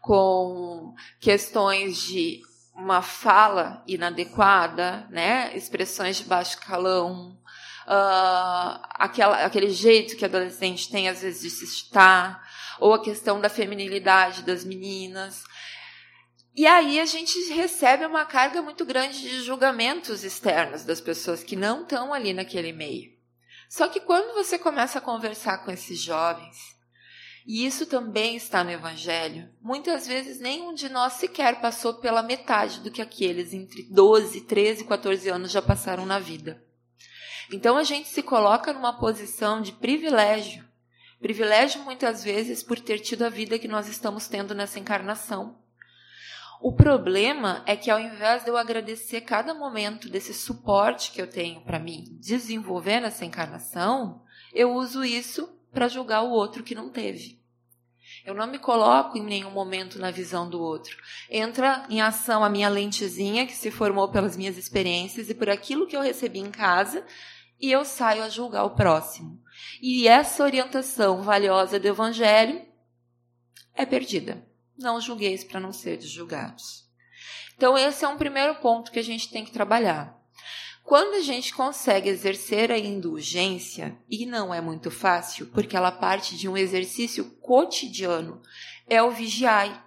com 0.00 0.94
questões 1.20 1.98
de 1.98 2.40
uma 2.74 3.02
fala 3.02 3.82
inadequada, 3.86 5.06
né? 5.10 5.56
expressões 5.56 6.16
de 6.16 6.24
baixo 6.24 6.58
calão, 6.58 7.38
uh, 7.86 8.80
aquela, 8.90 9.44
aquele 9.44 9.70
jeito 9.70 10.16
que 10.16 10.24
adolescente 10.24 10.90
tem 10.90 11.08
às 11.08 11.22
vezes 11.22 11.42
de 11.42 11.50
se 11.50 11.64
estar, 11.64 12.42
ou 12.80 12.92
a 12.92 13.02
questão 13.02 13.40
da 13.40 13.48
feminilidade 13.48 14.42
das 14.42 14.64
meninas. 14.64 15.44
E 16.54 16.66
aí 16.66 17.00
a 17.00 17.04
gente 17.04 17.36
recebe 17.52 18.04
uma 18.06 18.24
carga 18.24 18.62
muito 18.62 18.84
grande 18.84 19.20
de 19.20 19.42
julgamentos 19.42 20.22
externos 20.22 20.84
das 20.84 21.00
pessoas 21.00 21.42
que 21.42 21.56
não 21.56 21.82
estão 21.82 22.12
ali 22.12 22.32
naquele 22.32 22.72
meio. 22.72 23.13
Só 23.68 23.88
que 23.88 24.00
quando 24.00 24.34
você 24.34 24.58
começa 24.58 24.98
a 24.98 25.02
conversar 25.02 25.58
com 25.58 25.70
esses 25.70 26.00
jovens, 26.00 26.74
e 27.46 27.66
isso 27.66 27.84
também 27.84 28.36
está 28.36 28.64
no 28.64 28.70
Evangelho. 28.70 29.50
Muitas 29.60 30.06
vezes 30.06 30.40
nenhum 30.40 30.72
de 30.72 30.88
nós 30.88 31.14
sequer 31.14 31.60
passou 31.60 31.94
pela 31.94 32.22
metade 32.22 32.80
do 32.80 32.90
que 32.90 33.02
aqueles 33.02 33.52
entre 33.52 33.82
12, 33.82 34.40
13 34.42 34.82
e 34.82 34.86
14 34.86 35.28
anos 35.28 35.52
já 35.52 35.60
passaram 35.60 36.06
na 36.06 36.18
vida. 36.18 36.64
Então 37.52 37.76
a 37.76 37.84
gente 37.84 38.08
se 38.08 38.22
coloca 38.22 38.72
numa 38.72 38.98
posição 38.98 39.60
de 39.60 39.72
privilégio. 39.72 40.64
Privilégio 41.20 41.82
muitas 41.82 42.24
vezes 42.24 42.62
por 42.62 42.80
ter 42.80 42.98
tido 42.98 43.24
a 43.24 43.28
vida 43.28 43.58
que 43.58 43.68
nós 43.68 43.88
estamos 43.88 44.26
tendo 44.26 44.54
nessa 44.54 44.78
encarnação. 44.78 45.58
O 46.66 46.72
problema 46.72 47.62
é 47.66 47.76
que 47.76 47.90
ao 47.90 48.00
invés 48.00 48.42
de 48.42 48.48
eu 48.48 48.56
agradecer 48.56 49.20
cada 49.20 49.52
momento 49.52 50.08
desse 50.08 50.32
suporte 50.32 51.12
que 51.12 51.20
eu 51.20 51.28
tenho 51.28 51.60
para 51.60 51.78
mim 51.78 52.16
desenvolver 52.18 53.00
nessa 53.00 53.26
encarnação, 53.26 54.22
eu 54.50 54.72
uso 54.72 55.04
isso 55.04 55.46
para 55.70 55.88
julgar 55.88 56.22
o 56.22 56.30
outro 56.30 56.62
que 56.62 56.74
não 56.74 56.88
teve. 56.88 57.38
Eu 58.24 58.32
não 58.32 58.46
me 58.46 58.58
coloco 58.58 59.18
em 59.18 59.22
nenhum 59.22 59.50
momento 59.50 59.98
na 59.98 60.10
visão 60.10 60.48
do 60.48 60.58
outro. 60.58 60.96
Entra 61.28 61.84
em 61.90 62.00
ação 62.00 62.42
a 62.42 62.48
minha 62.48 62.70
lentezinha, 62.70 63.46
que 63.46 63.52
se 63.52 63.70
formou 63.70 64.08
pelas 64.08 64.34
minhas 64.34 64.56
experiências 64.56 65.28
e 65.28 65.34
por 65.34 65.50
aquilo 65.50 65.86
que 65.86 65.94
eu 65.94 66.00
recebi 66.00 66.38
em 66.38 66.50
casa, 66.50 67.04
e 67.60 67.70
eu 67.70 67.84
saio 67.84 68.22
a 68.22 68.30
julgar 68.30 68.64
o 68.64 68.74
próximo. 68.74 69.38
E 69.82 70.08
essa 70.08 70.42
orientação 70.42 71.20
valiosa 71.20 71.78
do 71.78 71.88
Evangelho 71.88 72.64
é 73.74 73.84
perdida. 73.84 74.53
Não 74.76 75.00
julgueis 75.00 75.44
para 75.44 75.60
não 75.60 75.72
seres 75.72 76.08
julgados. 76.08 76.84
Então, 77.56 77.78
esse 77.78 78.04
é 78.04 78.08
um 78.08 78.18
primeiro 78.18 78.56
ponto 78.56 78.90
que 78.90 78.98
a 78.98 79.04
gente 79.04 79.30
tem 79.30 79.44
que 79.44 79.52
trabalhar. 79.52 80.20
Quando 80.82 81.14
a 81.14 81.20
gente 81.20 81.54
consegue 81.54 82.10
exercer 82.10 82.70
a 82.70 82.78
indulgência, 82.78 83.96
e 84.08 84.26
não 84.26 84.52
é 84.52 84.60
muito 84.60 84.90
fácil, 84.90 85.46
porque 85.46 85.76
ela 85.76 85.90
parte 85.90 86.36
de 86.36 86.48
um 86.48 86.56
exercício 86.56 87.24
cotidiano, 87.40 88.42
é 88.86 89.02
o 89.02 89.10
vigiai. 89.10 89.82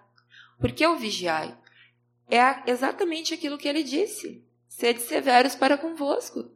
Por 0.59 0.71
que 0.71 0.87
o 0.87 0.97
vigiai? 0.97 1.55
É 2.29 2.69
exatamente 2.69 3.33
aquilo 3.33 3.57
que 3.57 3.67
ele 3.67 3.83
disse: 3.83 4.43
sede 4.67 5.01
severos 5.01 5.53
para 5.53 5.77
convosco. 5.77 6.51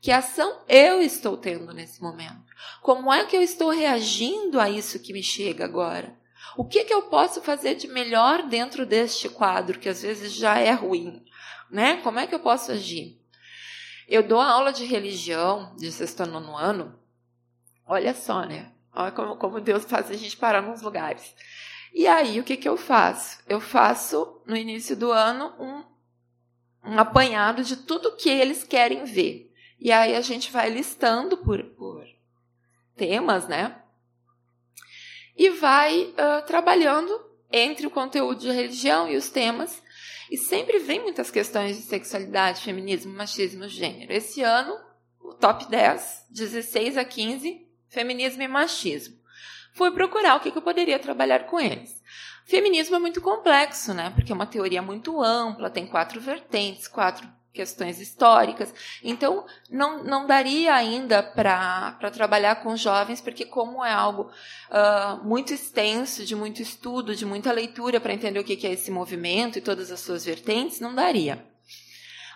Que 0.00 0.12
ação 0.12 0.62
eu 0.68 1.02
estou 1.02 1.36
tendo 1.36 1.72
nesse 1.74 2.00
momento? 2.00 2.44
Como 2.80 3.12
é 3.12 3.24
que 3.26 3.36
eu 3.36 3.42
estou 3.42 3.70
reagindo 3.70 4.60
a 4.60 4.70
isso 4.70 5.00
que 5.00 5.12
me 5.12 5.22
chega 5.22 5.64
agora? 5.64 6.16
O 6.56 6.64
que, 6.64 6.84
que 6.84 6.92
eu 6.92 7.02
posso 7.02 7.40
fazer 7.40 7.74
de 7.74 7.88
melhor 7.88 8.42
dentro 8.48 8.84
deste 8.84 9.28
quadro, 9.28 9.78
que 9.78 9.88
às 9.88 10.02
vezes 10.02 10.32
já 10.32 10.58
é 10.58 10.72
ruim? 10.72 11.24
Né? 11.70 11.96
Como 12.02 12.18
é 12.18 12.26
que 12.26 12.34
eu 12.34 12.40
posso 12.40 12.72
agir? 12.72 13.20
Eu 14.08 14.22
dou 14.22 14.40
aula 14.40 14.72
de 14.72 14.84
religião 14.84 15.74
de 15.76 15.92
sexto 15.92 16.26
no 16.26 16.56
ano. 16.56 16.98
Olha 17.86 18.12
só, 18.12 18.44
né? 18.44 18.72
Olha 18.92 19.12
como, 19.12 19.36
como 19.36 19.60
Deus 19.60 19.84
faz 19.84 20.10
a 20.10 20.14
gente 20.14 20.36
parar 20.36 20.62
nos 20.62 20.82
lugares. 20.82 21.34
E 21.92 22.06
aí, 22.06 22.40
o 22.40 22.44
que, 22.44 22.56
que 22.56 22.68
eu 22.68 22.76
faço? 22.76 23.38
Eu 23.48 23.60
faço, 23.60 24.40
no 24.46 24.56
início 24.56 24.96
do 24.96 25.12
ano, 25.12 25.54
um, 25.58 26.92
um 26.92 26.98
apanhado 26.98 27.62
de 27.62 27.76
tudo 27.76 28.16
que 28.16 28.28
eles 28.28 28.64
querem 28.64 29.04
ver. 29.04 29.52
E 29.78 29.90
aí 29.90 30.14
a 30.14 30.20
gente 30.20 30.50
vai 30.50 30.68
listando 30.70 31.36
por, 31.38 31.62
por 31.62 32.06
temas, 32.96 33.48
né? 33.48 33.79
E 35.36 35.50
vai 35.50 36.02
uh, 36.02 36.46
trabalhando 36.46 37.20
entre 37.50 37.86
o 37.86 37.90
conteúdo 37.90 38.40
de 38.40 38.50
religião 38.50 39.08
e 39.08 39.16
os 39.16 39.28
temas 39.30 39.82
e 40.30 40.36
sempre 40.36 40.78
vem 40.78 41.00
muitas 41.00 41.30
questões 41.30 41.76
de 41.76 41.82
sexualidade, 41.82 42.62
feminismo, 42.62 43.12
machismo, 43.12 43.66
gênero. 43.68 44.12
Esse 44.12 44.42
ano, 44.42 44.78
o 45.20 45.34
top 45.34 45.68
10, 45.68 46.26
16 46.30 46.96
a 46.96 47.04
15, 47.04 47.66
feminismo 47.88 48.42
e 48.42 48.48
machismo. 48.48 49.18
Fui 49.72 49.90
procurar 49.90 50.36
o 50.36 50.40
que, 50.40 50.56
eu 50.56 50.62
poderia 50.62 50.98
trabalhar 50.98 51.46
com 51.46 51.58
eles. 51.58 52.00
Feminismo 52.44 52.96
é 52.96 52.98
muito 52.98 53.20
complexo, 53.20 53.92
né? 53.92 54.10
Porque 54.14 54.30
é 54.30 54.34
uma 54.34 54.46
teoria 54.46 54.82
muito 54.82 55.20
ampla, 55.20 55.70
tem 55.70 55.86
quatro 55.86 56.20
vertentes, 56.20 56.86
quatro 56.86 57.28
questões 57.52 58.00
históricas. 58.00 58.72
Então, 59.02 59.44
não, 59.68 60.02
não 60.04 60.26
daria 60.26 60.74
ainda 60.74 61.22
para 61.22 62.10
trabalhar 62.12 62.56
com 62.62 62.76
jovens, 62.76 63.20
porque, 63.20 63.44
como 63.44 63.84
é 63.84 63.92
algo 63.92 64.30
uh, 64.70 65.24
muito 65.26 65.52
extenso, 65.52 66.24
de 66.24 66.36
muito 66.36 66.62
estudo, 66.62 67.14
de 67.14 67.26
muita 67.26 67.52
leitura 67.52 68.00
para 68.00 68.14
entender 68.14 68.38
o 68.38 68.44
que, 68.44 68.56
que 68.56 68.66
é 68.66 68.72
esse 68.72 68.90
movimento 68.90 69.58
e 69.58 69.62
todas 69.62 69.90
as 69.90 70.00
suas 70.00 70.24
vertentes, 70.24 70.80
não 70.80 70.94
daria. 70.94 71.44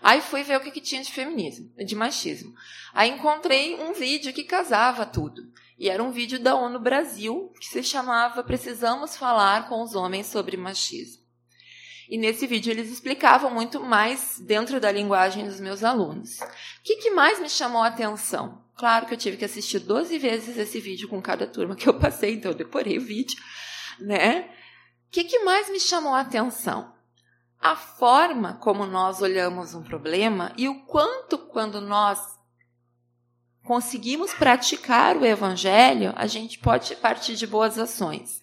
Aí 0.03 0.21
fui 0.21 0.43
ver 0.43 0.59
o 0.59 0.61
que, 0.61 0.71
que 0.71 0.83
tinha 0.83 1.03
de 1.03 1.11
feminismo, 1.11 1.73
de 1.77 1.97
machismo. 1.97 2.53
Aí 2.93 3.11
encontrei 3.11 3.75
um 3.77 3.95
vídeo 3.95 4.35
que 4.35 4.45
casava 4.45 5.07
tudo. 5.07 5.43
E 5.79 5.89
era 5.89 6.03
um 6.03 6.13
vídeo 6.13 6.39
da 6.39 6.55
ONU 6.55 6.79
Brasil 6.79 7.51
que 7.59 7.67
se 7.67 7.83
chamava 7.83 8.45
Precisamos 8.45 9.17
Falar 9.17 9.69
com 9.69 9.83
os 9.83 9.95
Homens 9.95 10.27
sobre 10.27 10.57
Machismo. 10.57 11.24
E 12.09 12.19
nesse 12.19 12.47
vídeo 12.47 12.71
eles 12.71 12.91
explicavam 12.91 13.51
muito 13.51 13.81
mais 13.81 14.39
dentro 14.39 14.79
da 14.81 14.93
linguagem 14.93 15.45
dos 15.45 15.61
meus 15.61 15.83
alunos. 15.83 16.41
O 16.41 16.47
que, 16.83 16.97
que 16.97 17.11
mais 17.11 17.41
me 17.41 17.49
chamou 17.49 17.83
a 17.83 17.89
atenção? 17.89 18.63
Claro 18.77 19.07
que 19.07 19.15
eu 19.15 19.19
tive 19.19 19.37
que 19.37 19.45
assistir 19.45 19.79
12 19.79 20.19
vezes 20.19 20.59
esse 20.59 20.81
vídeo 20.81 21.09
com 21.09 21.23
cada 21.23 21.47
turma 21.47 21.77
que 21.77 21.89
eu 21.89 21.95
passei, 21.99 22.35
então 22.35 22.51
eu 22.51 22.57
decorei 22.57 22.99
o 22.99 23.05
vídeo, 23.05 23.37
né? 24.01 24.51
O 25.07 25.11
que, 25.11 25.25
que 25.25 25.39
mais 25.41 25.71
me 25.71 25.79
chamou 25.79 26.13
a 26.13 26.21
atenção? 26.21 26.93
A 27.61 27.77
forma 27.77 28.55
como 28.55 28.85
nós 28.85 29.23
olhamos 29.23 29.75
um 29.75 29.83
problema 29.83 30.53
e 30.57 30.69
o 30.69 30.85
quanto, 30.85 31.39
quando 31.39 31.81
nós 31.81 32.21
conseguimos 33.65 34.35
praticar 34.35 35.17
o 35.17 35.25
evangelho, 35.25 36.13
a 36.17 36.27
gente 36.27 36.59
pode 36.59 36.95
partir 36.97 37.35
de 37.37 37.47
boas 37.47 37.79
ações. 37.79 38.41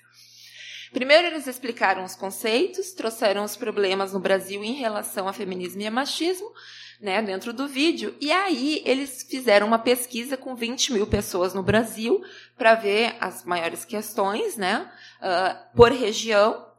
Primeiro, 0.92 1.28
eles 1.28 1.48
explicaram 1.48 2.04
os 2.04 2.16
conceitos, 2.16 2.92
trouxeram 2.92 3.46
os 3.46 3.56
problemas 3.56 4.12
no 4.12 4.20
Brasil 4.20 4.62
em 4.62 4.74
relação 4.74 5.28
a 5.28 5.34
feminismo 5.34 5.82
e 5.82 5.88
a 5.88 5.92
machismo, 5.92 6.52
né, 7.00 7.22
dentro 7.22 7.54
do 7.54 7.66
vídeo. 7.66 8.14
E 8.20 8.30
aí, 8.30 8.82
eles 8.86 9.24
fizeram 9.24 9.68
uma 9.68 9.80
pesquisa 9.80 10.36
com 10.36 10.54
20 10.54 10.92
mil 10.92 11.08
pessoas 11.08 11.54
no 11.54 11.64
Brasil 11.64 12.22
para 12.58 12.76
ver 12.76 13.16
as 13.22 13.46
maiores 13.46 13.86
questões, 13.86 14.58
né, 14.58 14.92
uh, 15.22 15.76
por 15.76 15.92
região. 15.92 16.70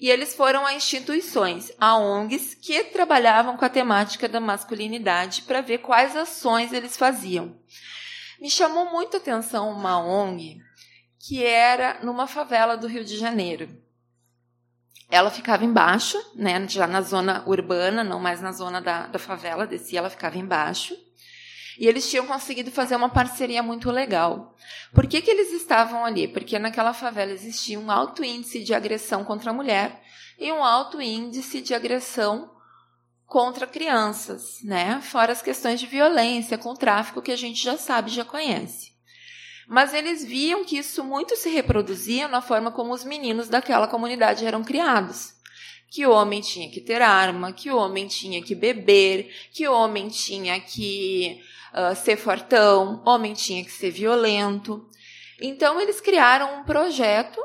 E 0.00 0.10
eles 0.10 0.34
foram 0.34 0.66
a 0.66 0.74
instituições, 0.74 1.70
a 1.78 1.96
ONGs, 1.96 2.54
que 2.54 2.84
trabalhavam 2.84 3.56
com 3.56 3.64
a 3.64 3.68
temática 3.68 4.28
da 4.28 4.40
masculinidade 4.40 5.42
para 5.42 5.60
ver 5.60 5.78
quais 5.78 6.16
ações 6.16 6.72
eles 6.72 6.96
faziam. 6.96 7.56
Me 8.40 8.50
chamou 8.50 8.86
muito 8.86 9.16
a 9.16 9.20
atenção 9.20 9.70
uma 9.70 9.98
ONG 9.98 10.60
que 11.20 11.44
era 11.44 12.00
numa 12.02 12.26
favela 12.26 12.78
do 12.78 12.86
Rio 12.86 13.04
de 13.04 13.18
Janeiro. 13.18 13.68
Ela 15.10 15.30
ficava 15.30 15.64
embaixo, 15.64 16.16
né, 16.34 16.66
já 16.66 16.86
na 16.86 17.02
zona 17.02 17.44
urbana, 17.46 18.02
não 18.02 18.18
mais 18.18 18.40
na 18.40 18.52
zona 18.52 18.80
da, 18.80 19.06
da 19.06 19.18
favela, 19.18 19.66
descia, 19.66 19.98
ela 19.98 20.08
ficava 20.08 20.38
embaixo. 20.38 20.96
E 21.78 21.86
eles 21.86 22.08
tinham 22.08 22.26
conseguido 22.26 22.70
fazer 22.70 22.96
uma 22.96 23.08
parceria 23.08 23.62
muito 23.62 23.90
legal. 23.90 24.54
Por 24.94 25.06
que, 25.06 25.20
que 25.20 25.30
eles 25.30 25.52
estavam 25.52 26.04
ali? 26.04 26.26
Porque 26.26 26.58
naquela 26.58 26.94
favela 26.94 27.32
existia 27.32 27.78
um 27.78 27.90
alto 27.90 28.24
índice 28.24 28.62
de 28.62 28.72
agressão 28.72 29.24
contra 29.24 29.50
a 29.50 29.54
mulher 29.54 30.00
e 30.38 30.50
um 30.50 30.64
alto 30.64 31.00
índice 31.00 31.60
de 31.60 31.74
agressão 31.74 32.50
contra 33.26 33.66
crianças, 33.66 34.62
né? 34.62 35.00
Fora 35.02 35.32
as 35.32 35.42
questões 35.42 35.80
de 35.80 35.86
violência, 35.86 36.58
com 36.58 36.74
tráfico 36.74 37.22
que 37.22 37.32
a 37.32 37.36
gente 37.36 37.62
já 37.62 37.76
sabe, 37.76 38.10
já 38.10 38.24
conhece. 38.24 38.89
Mas 39.70 39.94
eles 39.94 40.24
viam 40.24 40.64
que 40.64 40.78
isso 40.78 41.04
muito 41.04 41.36
se 41.36 41.48
reproduzia 41.48 42.26
na 42.26 42.42
forma 42.42 42.72
como 42.72 42.92
os 42.92 43.04
meninos 43.04 43.48
daquela 43.48 43.86
comunidade 43.86 44.44
eram 44.44 44.64
criados. 44.64 45.32
Que 45.88 46.04
o 46.04 46.10
homem 46.10 46.40
tinha 46.40 46.68
que 46.68 46.80
ter 46.80 47.00
arma, 47.00 47.52
que 47.52 47.70
o 47.70 47.76
homem 47.76 48.08
tinha 48.08 48.42
que 48.42 48.52
beber, 48.52 49.32
que 49.52 49.68
o 49.68 49.72
homem 49.72 50.08
tinha 50.08 50.58
que 50.60 51.40
uh, 51.72 51.94
ser 51.94 52.16
fortão, 52.16 53.00
homem 53.06 53.32
tinha 53.32 53.64
que 53.64 53.70
ser 53.70 53.92
violento. 53.92 54.84
Então 55.40 55.80
eles 55.80 56.00
criaram 56.00 56.58
um 56.58 56.64
projeto 56.64 57.40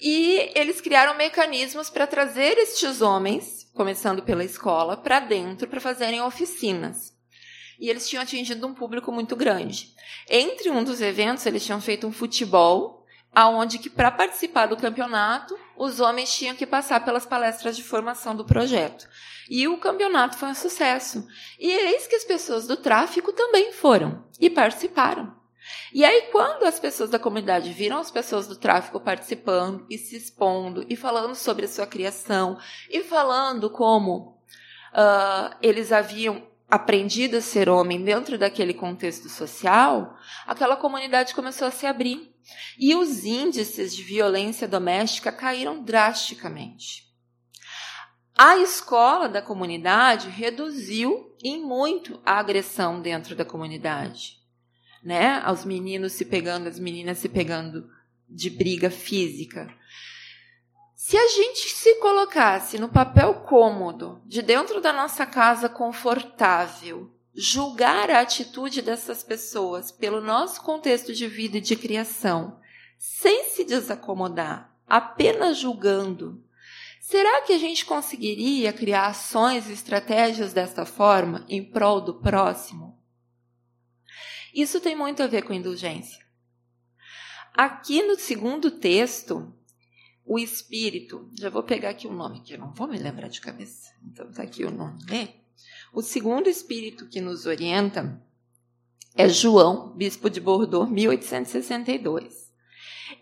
e 0.00 0.50
eles 0.54 0.80
criaram 0.80 1.14
mecanismos 1.18 1.90
para 1.90 2.06
trazer 2.06 2.56
estes 2.56 3.02
homens, 3.02 3.70
começando 3.74 4.22
pela 4.22 4.42
escola, 4.42 4.96
para 4.96 5.20
dentro 5.20 5.68
para 5.68 5.82
fazerem 5.82 6.22
oficinas. 6.22 7.12
E 7.82 7.90
eles 7.90 8.08
tinham 8.08 8.22
atingido 8.22 8.64
um 8.64 8.72
público 8.72 9.10
muito 9.10 9.34
grande. 9.34 9.92
Entre 10.30 10.70
um 10.70 10.84
dos 10.84 11.00
eventos, 11.00 11.44
eles 11.44 11.64
tinham 11.64 11.80
feito 11.80 12.06
um 12.06 12.12
futebol, 12.12 13.04
aonde 13.34 13.80
que 13.80 13.90
para 13.90 14.08
participar 14.08 14.66
do 14.66 14.76
campeonato, 14.76 15.58
os 15.76 15.98
homens 15.98 16.32
tinham 16.32 16.54
que 16.54 16.64
passar 16.64 17.04
pelas 17.04 17.26
palestras 17.26 17.76
de 17.76 17.82
formação 17.82 18.36
do 18.36 18.44
projeto. 18.44 19.08
E 19.50 19.66
o 19.66 19.78
campeonato 19.78 20.36
foi 20.36 20.50
um 20.50 20.54
sucesso. 20.54 21.26
E 21.58 21.68
eis 21.68 22.06
que 22.06 22.14
as 22.14 22.22
pessoas 22.22 22.68
do 22.68 22.76
tráfico 22.76 23.32
também 23.32 23.72
foram 23.72 24.24
e 24.38 24.48
participaram. 24.48 25.34
E 25.92 26.04
aí, 26.04 26.28
quando 26.30 26.62
as 26.62 26.78
pessoas 26.78 27.10
da 27.10 27.18
comunidade 27.18 27.72
viram 27.72 27.98
as 27.98 28.12
pessoas 28.12 28.46
do 28.46 28.54
tráfico 28.54 29.00
participando 29.00 29.84
e 29.90 29.98
se 29.98 30.16
expondo 30.16 30.86
e 30.88 30.94
falando 30.94 31.34
sobre 31.34 31.64
a 31.64 31.68
sua 31.68 31.86
criação 31.86 32.58
e 32.88 33.02
falando 33.02 33.68
como 33.68 34.40
uh, 34.92 35.56
eles 35.60 35.90
haviam 35.90 36.51
aprendido 36.72 37.36
a 37.36 37.40
ser 37.40 37.68
homem 37.68 38.02
dentro 38.02 38.38
daquele 38.38 38.72
contexto 38.74 39.28
social, 39.28 40.16
aquela 40.46 40.76
comunidade 40.76 41.34
começou 41.34 41.68
a 41.68 41.70
se 41.70 41.86
abrir. 41.86 42.32
E 42.78 42.94
os 42.94 43.24
índices 43.24 43.94
de 43.94 44.02
violência 44.02 44.66
doméstica 44.66 45.30
caíram 45.30 45.82
drasticamente. 45.82 47.04
A 48.36 48.56
escola 48.56 49.28
da 49.28 49.42
comunidade 49.42 50.28
reduziu 50.28 51.36
em 51.44 51.62
muito 51.62 52.20
a 52.24 52.38
agressão 52.38 53.00
dentro 53.00 53.36
da 53.36 53.44
comunidade 53.44 54.42
né? 55.02 55.40
Aos 55.44 55.64
meninos 55.64 56.12
se 56.12 56.24
pegando, 56.24 56.68
as 56.68 56.78
meninas 56.78 57.18
se 57.18 57.28
pegando 57.28 57.90
de 58.28 58.48
briga 58.48 58.90
física. 58.90 59.68
Se 61.04 61.18
a 61.18 61.26
gente 61.26 61.68
se 61.70 61.96
colocasse 61.96 62.78
no 62.78 62.88
papel 62.88 63.34
cômodo, 63.40 64.22
de 64.24 64.40
dentro 64.40 64.80
da 64.80 64.92
nossa 64.92 65.26
casa 65.26 65.68
confortável, 65.68 67.12
julgar 67.34 68.08
a 68.08 68.20
atitude 68.20 68.80
dessas 68.80 69.24
pessoas 69.24 69.90
pelo 69.90 70.20
nosso 70.20 70.62
contexto 70.62 71.12
de 71.12 71.26
vida 71.26 71.58
e 71.58 71.60
de 71.60 71.74
criação, 71.74 72.60
sem 72.96 73.46
se 73.46 73.64
desacomodar, 73.64 74.72
apenas 74.86 75.58
julgando, 75.58 76.40
será 77.00 77.42
que 77.42 77.52
a 77.52 77.58
gente 77.58 77.84
conseguiria 77.84 78.72
criar 78.72 79.08
ações 79.08 79.68
e 79.68 79.72
estratégias 79.72 80.52
desta 80.52 80.86
forma 80.86 81.44
em 81.48 81.64
prol 81.64 82.00
do 82.00 82.14
próximo? 82.14 82.96
Isso 84.54 84.80
tem 84.80 84.94
muito 84.94 85.20
a 85.20 85.26
ver 85.26 85.42
com 85.42 85.52
indulgência. 85.52 86.24
Aqui 87.52 88.04
no 88.04 88.14
segundo 88.14 88.70
texto, 88.70 89.52
o 90.24 90.38
espírito, 90.38 91.30
já 91.38 91.50
vou 91.50 91.62
pegar 91.62 91.90
aqui 91.90 92.06
o 92.06 92.12
nome, 92.12 92.40
que 92.40 92.54
eu 92.54 92.58
não 92.58 92.72
vou 92.72 92.88
me 92.88 92.98
lembrar 92.98 93.28
de 93.28 93.40
cabeça, 93.40 93.90
então 94.04 94.28
está 94.30 94.42
aqui 94.42 94.64
o 94.64 94.70
nome. 94.70 94.98
Né? 95.08 95.30
O 95.92 96.02
segundo 96.02 96.48
espírito 96.48 97.08
que 97.08 97.20
nos 97.20 97.46
orienta 97.46 98.20
é 99.14 99.28
João, 99.28 99.94
bispo 99.94 100.30
de 100.30 100.40
Bordeaux, 100.40 100.90
1862. 100.90 102.50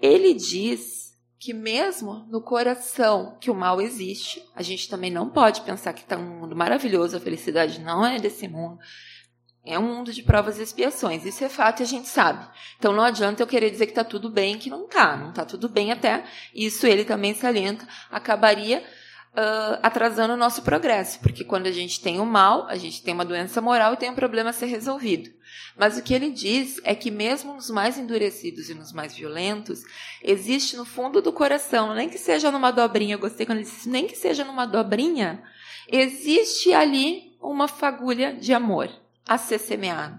Ele 0.01 0.35
diz 0.35 1.19
que 1.39 1.53
mesmo 1.55 2.27
no 2.31 2.43
coração 2.43 3.37
que 3.41 3.51
o 3.51 3.55
mal 3.55 3.81
existe, 3.81 4.45
a 4.55 4.63
gente 4.63 4.89
também 4.89 5.11
não 5.11 5.31
pode 5.31 5.63
pensar 5.63 5.93
que 5.95 6.03
está 6.03 6.17
um 6.17 6.41
mundo 6.41 6.55
maravilhoso, 6.55 7.17
a 7.17 7.21
felicidade 7.21 7.81
não 7.81 8.05
é 8.05 8.21
desse 8.21 8.47
mundo. 8.47 8.79
É 9.65 9.79
um 9.79 9.83
mundo 9.83 10.13
de 10.13 10.23
provas 10.23 10.59
e 10.59 10.63
expiações. 10.63 11.25
Isso 11.25 11.45
é 11.45 11.49
fato 11.49 11.81
e 11.81 11.83
a 11.83 11.87
gente 11.87 12.09
sabe. 12.09 12.47
Então 12.79 12.93
não 12.93 13.05
adianta 13.05 13.43
eu 13.43 13.47
querer 13.47 13.71
dizer 13.71 13.87
que 13.87 13.93
está 13.93 14.03
tudo 14.03 14.31
bem, 14.31 14.59
que 14.59 14.71
não 14.71 14.85
está. 14.87 15.17
Não 15.17 15.31
está 15.31 15.45
tudo 15.45 15.69
bem 15.69 15.93
até. 15.93 16.25
Isso 16.55 16.87
ele 16.87 17.05
também 17.05 17.35
salienta. 17.35 17.87
Acabaria 18.11 18.83
uh, 19.33 19.79
atrasando 19.83 20.33
o 20.33 20.37
nosso 20.37 20.63
progresso. 20.63 21.21
Porque 21.21 21.45
quando 21.45 21.67
a 21.67 21.73
gente 21.73 22.01
tem 22.01 22.19
o 22.21 22.25
mal, 22.25 22.67
a 22.69 22.77
gente 22.77 23.03
tem 23.03 23.13
uma 23.13 23.25
doença 23.25 23.61
moral 23.61 23.93
e 23.93 23.97
tem 23.99 24.11
um 24.11 24.15
problema 24.15 24.49
a 24.49 24.55
ser 24.55 24.67
resolvido. 24.67 25.31
Mas 25.77 25.99
o 25.99 26.03
que 26.03 26.15
ele 26.15 26.31
diz 26.31 26.81
é 26.83 26.95
que 26.95 27.11
mesmo 27.11 27.53
nos 27.53 27.69
mais 27.69 27.99
endurecidos 27.99 28.71
e 28.71 28.75
nos 28.75 28.93
mais 28.93 29.15
violentos, 29.15 29.83
existe 30.23 30.75
no 30.75 30.87
fundo 30.87 31.21
do 31.21 31.33
coração, 31.33 31.95
nem 31.95 32.09
que 32.09 32.19
seja 32.19 32.51
numa 32.51 32.71
dobrinha, 32.71 33.15
eu 33.15 33.19
gostei 33.19 33.45
quando 33.45 33.59
ele 33.59 33.67
disse, 33.67 33.89
nem 33.89 34.07
que 34.07 34.17
seja 34.17 34.45
numa 34.45 34.67
dobrinha, 34.67 35.43
existe 35.89 36.73
ali 36.73 37.37
uma 37.41 37.67
fagulha 37.67 38.35
de 38.35 38.53
amor 38.53 38.91
a 39.31 39.39
ser 39.39 39.61
semeada. 39.61 40.19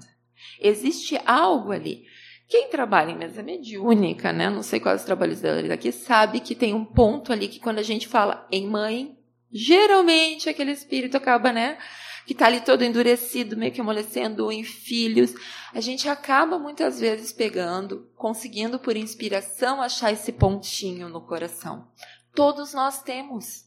Existe 0.58 1.20
algo 1.25 1.74
ali. 1.74 2.06
Quem 2.47 2.69
trabalha 2.69 3.12
em 3.12 3.17
mesa 3.17 3.43
mediúnica, 3.43 4.32
né? 4.32 4.50
Não 4.50 4.63
sei 4.63 4.80
quais 4.80 5.04
dela 5.04 5.63
daqui, 5.67 5.91
sabe 5.91 6.39
que 6.39 6.56
tem 6.56 6.74
um 6.74 6.86
ponto 6.86 7.34
ali 7.34 7.50
que 7.50 7.60
quando 7.60 7.80
a 7.80 7.84
gente 7.84 8.08
fala 8.08 8.47
em 8.50 8.69
mãe, 8.69 9.17
geralmente 9.52 10.47
aquele 10.47 10.71
espírito 10.71 11.17
acaba, 11.17 11.52
né? 11.52 11.78
Que 12.26 12.32
está 12.32 12.45
ali 12.45 12.62
todo 12.62 12.86
endurecido, 12.86 13.58
meio 13.58 13.74
que 13.74 13.82
amolecendo 13.82 14.50
em 14.50 14.63
filhos. 14.63 15.34
A 15.74 15.82
gente 15.82 16.08
acaba 16.08 16.58
muitas 16.58 16.97
vezes 16.97 17.34
pegando, 17.34 18.10
conseguindo 18.15 18.80
por 18.80 18.95
inspiração 18.95 19.82
achar 19.82 20.13
esse 20.13 20.32
pontinho 20.32 21.10
no 21.10 21.19
coração. 21.19 21.89
Todos 22.34 22.74
nós 22.74 23.04
temos. 23.04 23.65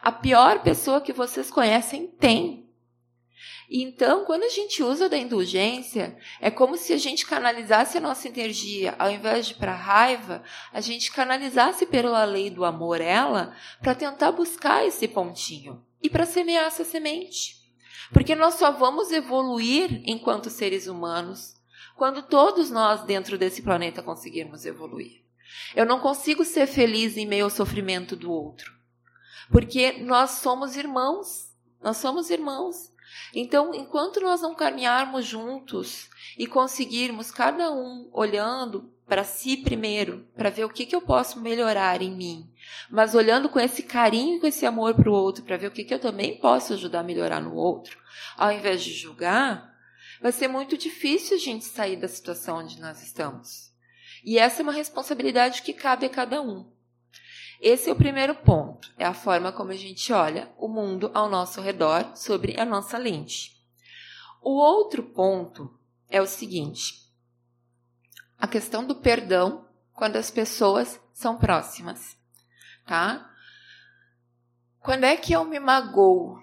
A 0.00 0.12
pior 0.12 0.62
pessoa 0.62 1.00
que 1.00 1.12
vocês 1.12 1.50
conhecem 1.50 2.06
tem. 2.06 2.63
Então, 3.70 4.24
quando 4.24 4.44
a 4.44 4.48
gente 4.48 4.82
usa 4.82 5.08
da 5.08 5.16
indulgência, 5.16 6.16
é 6.40 6.50
como 6.50 6.76
se 6.76 6.92
a 6.92 6.98
gente 6.98 7.26
canalizasse 7.26 7.96
a 7.96 8.00
nossa 8.00 8.28
energia, 8.28 8.94
ao 8.98 9.10
invés 9.10 9.46
de 9.46 9.54
para 9.54 9.74
raiva, 9.74 10.42
a 10.72 10.80
gente 10.80 11.10
canalizasse 11.10 11.86
pela 11.86 12.24
lei 12.24 12.50
do 12.50 12.64
amor 12.64 13.00
ela 13.00 13.56
para 13.80 13.94
tentar 13.94 14.32
buscar 14.32 14.86
esse 14.86 15.08
pontinho 15.08 15.84
e 16.02 16.10
para 16.10 16.26
semear 16.26 16.66
essa 16.66 16.84
semente. 16.84 17.56
Porque 18.12 18.34
nós 18.34 18.54
só 18.54 18.70
vamos 18.70 19.10
evoluir 19.10 20.02
enquanto 20.04 20.50
seres 20.50 20.86
humanos 20.86 21.54
quando 21.96 22.22
todos 22.22 22.70
nós 22.70 23.04
dentro 23.04 23.38
desse 23.38 23.62
planeta 23.62 24.02
conseguirmos 24.02 24.66
evoluir. 24.66 25.22
Eu 25.74 25.86
não 25.86 26.00
consigo 26.00 26.44
ser 26.44 26.66
feliz 26.66 27.16
em 27.16 27.26
meio 27.26 27.44
ao 27.44 27.50
sofrimento 27.50 28.16
do 28.16 28.30
outro, 28.30 28.72
porque 29.50 29.92
nós 29.92 30.30
somos 30.32 30.76
irmãos. 30.76 31.52
Nós 31.80 31.98
somos 31.98 32.30
irmãos. 32.30 32.90
Então, 33.34 33.74
enquanto 33.74 34.20
nós 34.20 34.40
não 34.40 34.54
caminharmos 34.54 35.24
juntos 35.24 36.08
e 36.38 36.46
conseguirmos 36.46 37.30
cada 37.30 37.72
um 37.72 38.08
olhando 38.12 38.92
para 39.06 39.24
si 39.24 39.56
primeiro, 39.56 40.26
para 40.36 40.50
ver 40.50 40.64
o 40.64 40.70
que, 40.70 40.86
que 40.86 40.96
eu 40.96 41.02
posso 41.02 41.40
melhorar 41.40 42.00
em 42.00 42.10
mim, 42.10 42.50
mas 42.90 43.14
olhando 43.14 43.48
com 43.48 43.60
esse 43.60 43.82
carinho, 43.82 44.40
com 44.40 44.46
esse 44.46 44.64
amor 44.64 44.94
para 44.94 45.10
o 45.10 45.14
outro, 45.14 45.44
para 45.44 45.56
ver 45.56 45.66
o 45.66 45.70
que, 45.70 45.84
que 45.84 45.92
eu 45.92 45.98
também 45.98 46.38
posso 46.38 46.72
ajudar 46.72 47.00
a 47.00 47.04
melhorar 47.04 47.40
no 47.40 47.54
outro, 47.54 47.98
ao 48.36 48.50
invés 48.50 48.82
de 48.82 48.92
julgar, 48.92 49.74
vai 50.20 50.32
ser 50.32 50.48
muito 50.48 50.76
difícil 50.76 51.36
a 51.36 51.40
gente 51.40 51.64
sair 51.64 51.96
da 51.96 52.08
situação 52.08 52.58
onde 52.58 52.80
nós 52.80 53.02
estamos. 53.02 53.72
E 54.24 54.38
essa 54.38 54.62
é 54.62 54.64
uma 54.64 54.72
responsabilidade 54.72 55.60
que 55.60 55.74
cabe 55.74 56.06
a 56.06 56.10
cada 56.10 56.40
um. 56.40 56.72
Esse 57.66 57.88
é 57.88 57.92
o 57.94 57.96
primeiro 57.96 58.34
ponto, 58.34 58.92
é 58.98 59.06
a 59.06 59.14
forma 59.14 59.50
como 59.50 59.70
a 59.70 59.74
gente 59.74 60.12
olha 60.12 60.52
o 60.58 60.68
mundo 60.68 61.10
ao 61.14 61.30
nosso 61.30 61.62
redor 61.62 62.14
sobre 62.14 62.60
a 62.60 62.64
nossa 62.66 62.98
lente. 62.98 63.56
O 64.42 64.50
outro 64.50 65.02
ponto 65.02 65.74
é 66.06 66.20
o 66.20 66.26
seguinte: 66.26 67.10
a 68.36 68.46
questão 68.46 68.86
do 68.86 68.96
perdão 68.96 69.66
quando 69.94 70.16
as 70.16 70.30
pessoas 70.30 71.00
são 71.14 71.38
próximas, 71.38 72.18
tá? 72.84 73.30
Quando 74.80 75.04
é 75.04 75.16
que 75.16 75.32
eu 75.32 75.42
me 75.46 75.58
magoo? 75.58 76.38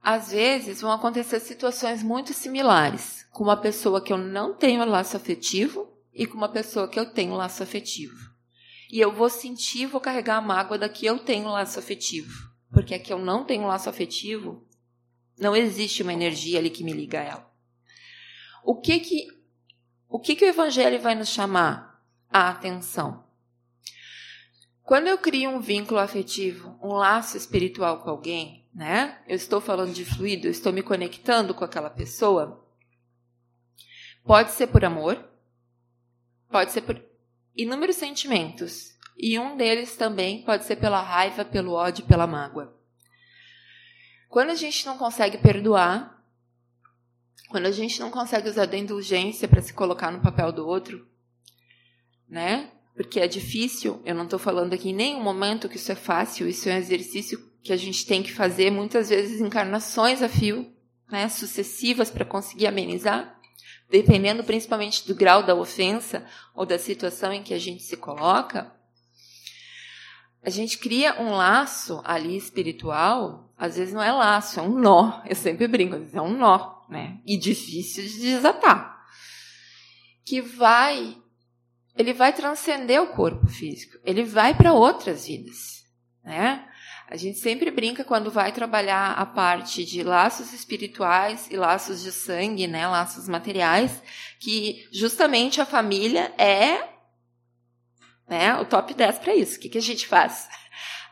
Às 0.00 0.30
vezes 0.30 0.80
vão 0.80 0.92
acontecer 0.92 1.40
situações 1.40 2.02
muito 2.02 2.32
similares 2.32 3.26
com 3.32 3.44
uma 3.44 3.56
pessoa 3.58 4.00
que 4.00 4.14
eu 4.14 4.18
não 4.18 4.54
tenho 4.54 4.82
laço 4.86 5.14
afetivo 5.14 5.92
e 6.10 6.26
com 6.26 6.38
uma 6.38 6.48
pessoa 6.48 6.88
que 6.88 6.98
eu 6.98 7.12
tenho 7.12 7.34
laço 7.34 7.62
afetivo. 7.62 8.33
E 8.94 9.00
eu 9.00 9.10
vou 9.10 9.28
sentir, 9.28 9.86
vou 9.86 10.00
carregar 10.00 10.36
a 10.36 10.40
mágoa 10.40 10.78
da 10.78 10.88
que 10.88 11.04
eu 11.04 11.18
tenho 11.18 11.48
laço 11.48 11.80
afetivo. 11.80 12.48
Porque 12.70 12.94
aqui 12.94 13.12
eu 13.12 13.18
não 13.18 13.44
tenho 13.44 13.66
laço 13.66 13.90
afetivo, 13.90 14.64
não 15.36 15.56
existe 15.56 16.00
uma 16.04 16.12
energia 16.12 16.60
ali 16.60 16.70
que 16.70 16.84
me 16.84 16.92
liga 16.92 17.18
a 17.18 17.24
ela. 17.24 17.52
O 18.62 18.80
que 18.80 19.00
que 19.00 19.26
o 20.08 20.20
que 20.20 20.36
que 20.36 20.44
o 20.44 20.48
evangelho 20.48 21.00
vai 21.00 21.16
nos 21.16 21.28
chamar 21.28 22.06
a 22.30 22.48
atenção? 22.50 23.24
Quando 24.84 25.08
eu 25.08 25.18
crio 25.18 25.50
um 25.50 25.60
vínculo 25.60 25.98
afetivo, 25.98 26.78
um 26.80 26.92
laço 26.92 27.36
espiritual 27.36 27.98
com 28.00 28.10
alguém, 28.10 28.64
né? 28.72 29.20
Eu 29.26 29.34
estou 29.34 29.60
falando 29.60 29.92
de 29.92 30.04
fluido, 30.04 30.46
eu 30.46 30.52
estou 30.52 30.72
me 30.72 30.84
conectando 30.84 31.52
com 31.52 31.64
aquela 31.64 31.90
pessoa. 31.90 32.64
Pode 34.22 34.52
ser 34.52 34.68
por 34.68 34.84
amor, 34.84 35.18
pode 36.48 36.70
ser 36.70 36.82
por 36.82 37.13
inúmeros 37.56 37.96
sentimentos, 37.96 38.94
e 39.16 39.38
um 39.38 39.56
deles 39.56 39.96
também 39.96 40.42
pode 40.42 40.64
ser 40.64 40.76
pela 40.76 41.00
raiva, 41.00 41.44
pelo 41.44 41.72
ódio, 41.72 42.04
pela 42.04 42.26
mágoa. 42.26 42.74
Quando 44.28 44.50
a 44.50 44.54
gente 44.54 44.84
não 44.84 44.98
consegue 44.98 45.38
perdoar, 45.38 46.22
quando 47.48 47.66
a 47.66 47.70
gente 47.70 48.00
não 48.00 48.10
consegue 48.10 48.48
usar 48.48 48.66
da 48.66 48.76
indulgência 48.76 49.46
para 49.46 49.62
se 49.62 49.72
colocar 49.72 50.10
no 50.10 50.20
papel 50.20 50.50
do 50.50 50.66
outro, 50.66 51.06
né? 52.28 52.72
Porque 52.96 53.20
é 53.20 53.28
difícil, 53.28 54.02
eu 54.04 54.14
não 54.14 54.24
estou 54.24 54.38
falando 54.38 54.72
aqui 54.74 54.90
em 54.90 54.94
nenhum 54.94 55.22
momento 55.22 55.68
que 55.68 55.76
isso 55.76 55.92
é 55.92 55.94
fácil, 55.94 56.48
isso 56.48 56.68
é 56.68 56.74
um 56.74 56.78
exercício 56.78 57.38
que 57.62 57.72
a 57.72 57.76
gente 57.76 58.06
tem 58.06 58.22
que 58.22 58.32
fazer 58.32 58.70
muitas 58.70 59.08
vezes 59.08 59.40
encarnações 59.40 60.22
a 60.22 60.28
fio, 60.28 60.72
né, 61.10 61.28
sucessivas 61.28 62.10
para 62.10 62.24
conseguir 62.24 62.66
amenizar, 62.66 63.40
dependendo 63.90 64.42
principalmente 64.44 65.06
do 65.06 65.14
grau 65.14 65.42
da 65.42 65.54
ofensa 65.54 66.26
ou 66.54 66.66
da 66.66 66.78
situação 66.78 67.32
em 67.32 67.42
que 67.42 67.54
a 67.54 67.58
gente 67.58 67.82
se 67.82 67.96
coloca, 67.96 68.72
a 70.42 70.50
gente 70.50 70.78
cria 70.78 71.20
um 71.20 71.30
laço 71.30 72.02
ali 72.04 72.36
espiritual, 72.36 73.50
às 73.56 73.76
vezes 73.76 73.94
não 73.94 74.02
é 74.02 74.12
laço, 74.12 74.60
é 74.60 74.62
um 74.62 74.78
nó. 74.78 75.22
Eu 75.24 75.34
sempre 75.34 75.66
brinco, 75.66 75.96
é 76.12 76.20
um 76.20 76.36
nó, 76.36 76.84
né? 76.88 77.18
E 77.24 77.38
difícil 77.38 78.04
de 78.04 78.20
desatar. 78.20 78.94
Que 80.22 80.42
vai, 80.42 81.16
ele 81.96 82.12
vai 82.12 82.32
transcender 82.32 83.00
o 83.00 83.12
corpo 83.14 83.46
físico, 83.46 83.98
ele 84.04 84.22
vai 84.22 84.54
para 84.54 84.74
outras 84.74 85.26
vidas, 85.26 85.84
né? 86.22 86.68
A 87.08 87.16
gente 87.16 87.38
sempre 87.38 87.70
brinca 87.70 88.02
quando 88.02 88.30
vai 88.30 88.50
trabalhar 88.50 89.12
a 89.12 89.26
parte 89.26 89.84
de 89.84 90.02
laços 90.02 90.52
espirituais 90.52 91.48
e 91.50 91.56
laços 91.56 92.02
de 92.02 92.10
sangue, 92.10 92.66
né, 92.66 92.86
laços 92.86 93.28
materiais, 93.28 94.02
que 94.40 94.88
justamente 94.90 95.60
a 95.60 95.66
família 95.66 96.32
é 96.38 96.94
né, 98.26 98.56
o 98.56 98.64
top 98.64 98.94
10 98.94 99.18
para 99.18 99.34
isso. 99.34 99.58
O 99.58 99.60
que, 99.60 99.68
que 99.68 99.78
a 99.78 99.82
gente 99.82 100.06
faz? 100.06 100.48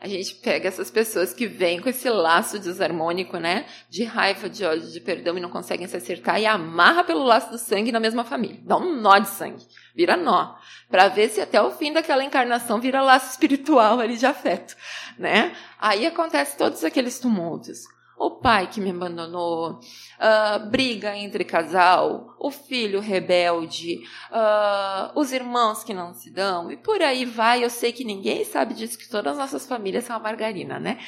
A 0.03 0.09
gente 0.09 0.35
pega 0.35 0.67
essas 0.67 0.91
pessoas 0.91 1.33
que 1.33 1.47
vêm 1.47 1.81
com 1.81 1.89
esse 1.89 2.11
laço 2.11 2.59
desarmônico, 2.59 3.37
né? 3.37 3.67
De 3.89 4.03
raiva, 4.03 4.51
de 4.51 4.65
ódio, 4.65 4.91
de 4.91 5.01
perdão 5.01 5.39
e 5.39 5.41
não 5.41 5.49
conseguem 5.49 5.87
se 5.87 5.97
acertar 5.97 6.41
e 6.41 6.45
amarra 6.45 7.05
pelo 7.05 7.23
laço 7.23 7.53
do 7.53 7.57
sangue 7.57 7.93
na 7.93 8.01
mesma 8.01 8.25
família. 8.25 8.59
Dá 8.65 8.77
um 8.77 9.01
nó 9.01 9.17
de 9.21 9.29
sangue. 9.29 9.65
Vira 9.95 10.17
nó. 10.17 10.57
Para 10.91 11.07
ver 11.07 11.29
se 11.29 11.41
até 11.41 11.63
o 11.63 11.71
fim 11.71 11.93
daquela 11.93 12.25
encarnação 12.25 12.81
vira 12.81 13.01
laço 13.01 13.31
espiritual 13.31 14.01
ali 14.01 14.17
de 14.17 14.27
afeto, 14.27 14.75
né? 15.17 15.55
Aí 15.79 16.05
acontece 16.05 16.59
todos 16.59 16.83
aqueles 16.83 17.21
tumultos 17.21 17.85
o 18.23 18.31
pai 18.31 18.69
que 18.69 18.81
me 18.81 18.91
abandonou, 18.91 19.81
uh, 19.81 20.71
briga 20.71 21.17
entre 21.17 21.45
casal, 21.45 22.37
o 22.39 22.53
filho 22.53 23.01
rebelde, 23.01 23.97
uh, 24.31 25.19
os 25.19 25.33
irmãos 25.33 25.83
que 25.83 25.93
não 25.93 26.15
se 26.15 26.31
dão, 26.31 26.71
e 26.71 26.77
por 26.77 27.03
aí 27.03 27.25
vai. 27.25 27.65
Eu 27.65 27.71
sei 27.71 27.93
que 27.93 28.05
ninguém 28.05 28.45
sabe 28.45 28.75
disso, 28.75 28.97
que 28.97 29.09
todas 29.09 29.33
as 29.33 29.39
nossas 29.39 29.67
famílias 29.67 30.05
são 30.05 30.15
a 30.15 30.21
margarina, 30.21 30.79
né? 30.79 31.01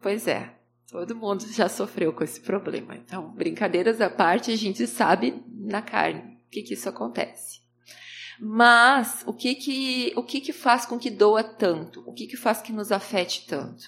Pois 0.00 0.26
é, 0.26 0.52
todo 0.90 1.14
mundo 1.14 1.46
já 1.48 1.68
sofreu 1.68 2.12
com 2.12 2.24
esse 2.24 2.40
problema. 2.40 2.96
Então, 2.96 3.30
brincadeiras 3.30 4.00
à 4.00 4.10
parte, 4.10 4.50
a 4.50 4.56
gente 4.56 4.84
sabe 4.88 5.44
na 5.48 5.80
carne 5.80 6.38
o 6.48 6.50
que, 6.50 6.62
que 6.62 6.74
isso 6.74 6.88
acontece. 6.88 7.62
Mas 8.40 9.22
o 9.24 9.32
que 9.32 9.54
que, 9.54 10.12
o 10.16 10.24
que 10.24 10.40
que 10.40 10.52
faz 10.52 10.84
com 10.84 10.98
que 10.98 11.08
doa 11.08 11.44
tanto? 11.44 12.02
O 12.04 12.12
que 12.12 12.26
que 12.26 12.36
faz 12.36 12.60
que 12.60 12.72
nos 12.72 12.90
afete 12.90 13.46
tanto? 13.46 13.84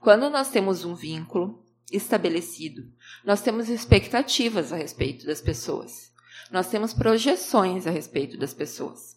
Quando 0.00 0.28
nós 0.28 0.50
temos 0.50 0.84
um 0.84 0.96
vínculo, 0.96 1.61
estabelecido. 1.92 2.90
Nós 3.24 3.40
temos 3.40 3.68
expectativas 3.68 4.72
a 4.72 4.76
respeito 4.76 5.26
das 5.26 5.40
pessoas. 5.40 6.12
Nós 6.50 6.68
temos 6.68 6.92
projeções 6.92 7.86
a 7.86 7.90
respeito 7.90 8.36
das 8.38 8.52
pessoas. 8.52 9.16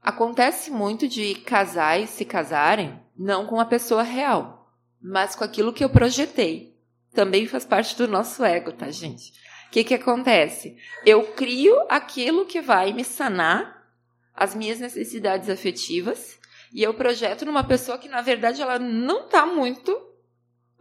Acontece 0.00 0.70
muito 0.70 1.06
de 1.06 1.34
casais 1.36 2.10
se 2.10 2.24
casarem 2.24 3.00
não 3.16 3.46
com 3.46 3.60
a 3.60 3.64
pessoa 3.64 4.02
real, 4.02 4.72
mas 5.00 5.36
com 5.36 5.44
aquilo 5.44 5.72
que 5.72 5.84
eu 5.84 5.90
projetei. 5.90 6.76
Também 7.14 7.46
faz 7.46 7.64
parte 7.64 7.96
do 7.96 8.08
nosso 8.08 8.44
ego, 8.44 8.72
tá, 8.72 8.90
gente? 8.90 9.32
O 9.68 9.70
que, 9.70 9.84
que 9.84 9.94
acontece? 9.94 10.76
Eu 11.06 11.32
crio 11.32 11.86
aquilo 11.88 12.46
que 12.46 12.60
vai 12.60 12.92
me 12.92 13.04
sanar 13.04 13.86
as 14.34 14.54
minhas 14.54 14.80
necessidades 14.80 15.48
afetivas 15.48 16.38
e 16.72 16.82
eu 16.82 16.94
projeto 16.94 17.44
numa 17.44 17.62
pessoa 17.64 17.98
que, 17.98 18.08
na 18.08 18.22
verdade, 18.22 18.62
ela 18.62 18.78
não 18.78 19.26
está 19.26 19.44
muito 19.46 20.11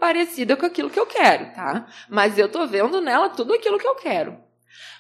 parecida 0.02 0.58
com 0.58 0.66
aquilo 0.66 0.90
que 0.90 1.00
eu 1.00 1.06
quero, 1.06 1.54
tá? 1.54 1.88
Mas 2.10 2.36
eu 2.36 2.52
tô 2.52 2.66
vendo 2.66 3.00
nela 3.00 3.30
tudo 3.30 3.54
aquilo 3.54 3.78
que 3.78 3.88
eu 3.88 3.94
quero. 3.94 4.36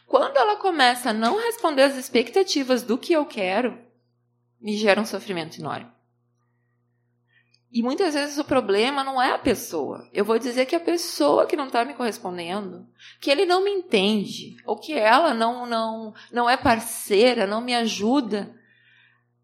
Quando 0.06 0.38
ela 0.38 0.58
começa 0.58 1.10
a 1.10 1.14
não 1.14 1.38
responder 1.38 1.82
às 1.82 1.98
expectativas 1.98 2.84
do 2.84 3.00
que 3.00 3.12
eu 3.12 3.26
quero, 3.26 3.80
me 4.62 4.78
gera 4.78 5.02
um 5.02 5.06
sofrimento 5.06 5.60
enorme. 5.60 5.92
E 7.72 7.82
muitas 7.82 8.14
vezes 8.14 8.38
o 8.38 8.44
problema 8.44 9.04
não 9.04 9.20
é 9.20 9.32
a 9.32 9.40
pessoa. 9.40 10.08
Eu 10.14 10.24
vou 10.24 10.38
dizer 10.38 10.68
que 10.68 10.76
a 10.76 10.80
pessoa 10.80 11.48
que 11.48 11.56
não 11.56 11.66
está 11.66 11.84
me 11.84 11.96
correspondendo, 11.96 12.86
que 13.20 13.32
ele 13.32 13.46
não 13.46 13.64
me 13.64 13.72
entende, 13.72 14.58
ou 14.66 14.78
que 14.78 14.94
ela 14.94 15.34
não, 15.34 15.66
não, 15.66 16.14
não 16.32 16.48
é 16.48 16.58
parceira, 16.58 17.48
não 17.48 17.62
me 17.62 17.74
ajuda. 17.74 18.54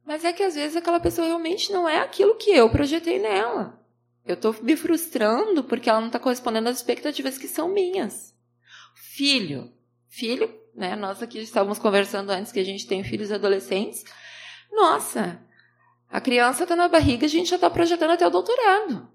Mas 0.06 0.24
é 0.24 0.32
que 0.32 0.44
às 0.44 0.54
vezes 0.54 0.76
aquela 0.76 1.00
pessoa 1.00 1.26
realmente 1.26 1.72
não 1.72 1.90
é 1.90 2.00
aquilo 2.00 2.36
que 2.36 2.52
eu 2.52 2.70
projetei 2.70 3.18
nela. 3.18 3.87
Eu 4.28 4.34
estou 4.34 4.54
me 4.62 4.76
frustrando 4.76 5.64
porque 5.64 5.90
ela 5.90 6.00
não 6.00 6.08
está 6.08 6.20
correspondendo 6.20 6.68
às 6.68 6.78
expectativas 6.78 7.38
que 7.38 7.48
são 7.48 7.70
minhas. 7.70 8.36
Filho, 8.94 9.72
filho, 10.10 10.54
né? 10.76 10.96
Nós 10.96 11.24
aqui 11.24 11.40
estávamos 11.40 11.80
conversando 11.80 12.30
antes 12.30 12.52
que 12.52 12.60
a 12.60 12.66
gente 12.66 12.86
tem 12.86 13.04
filhos 13.04 13.32
adolescentes. 13.32 14.04
Nossa, 14.72 15.42
a 16.10 16.20
criança 16.20 16.64
está 16.64 16.76
na 16.76 16.90
barriga, 16.90 17.26
a 17.26 17.30
gente 17.30 17.50
já 17.50 17.56
está 17.56 17.70
projetando 17.70 18.12
até 18.12 18.28
o 18.28 18.30
doutorado. 18.30 19.10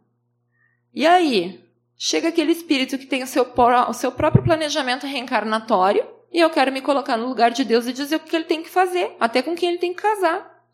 E 0.95 1.07
aí? 1.07 1.63
Chega 1.97 2.29
aquele 2.29 2.51
espírito 2.51 2.99
que 2.99 3.07
tem 3.07 3.23
o 3.23 3.27
seu, 3.27 3.47
o 3.89 3.93
seu 3.93 4.11
próprio 4.11 4.43
planejamento 4.43 5.07
reencarnatório 5.07 6.05
e 6.33 6.41
eu 6.41 6.49
quero 6.49 6.73
me 6.73 6.81
colocar 6.81 7.17
no 7.17 7.29
lugar 7.29 7.51
de 7.51 7.65
Deus 7.65 7.87
e 7.87 7.93
dizer 7.93 8.17
o 8.17 8.21
que 8.21 8.35
ele 8.35 8.47
tem 8.47 8.63
que 8.63 8.71
fazer, 8.71 9.15
até 9.21 9.43
com 9.43 9.55
quem 9.55 9.69
ele 9.69 9.79
tem 9.79 9.95
que 9.95 10.03
casar. 10.03 10.67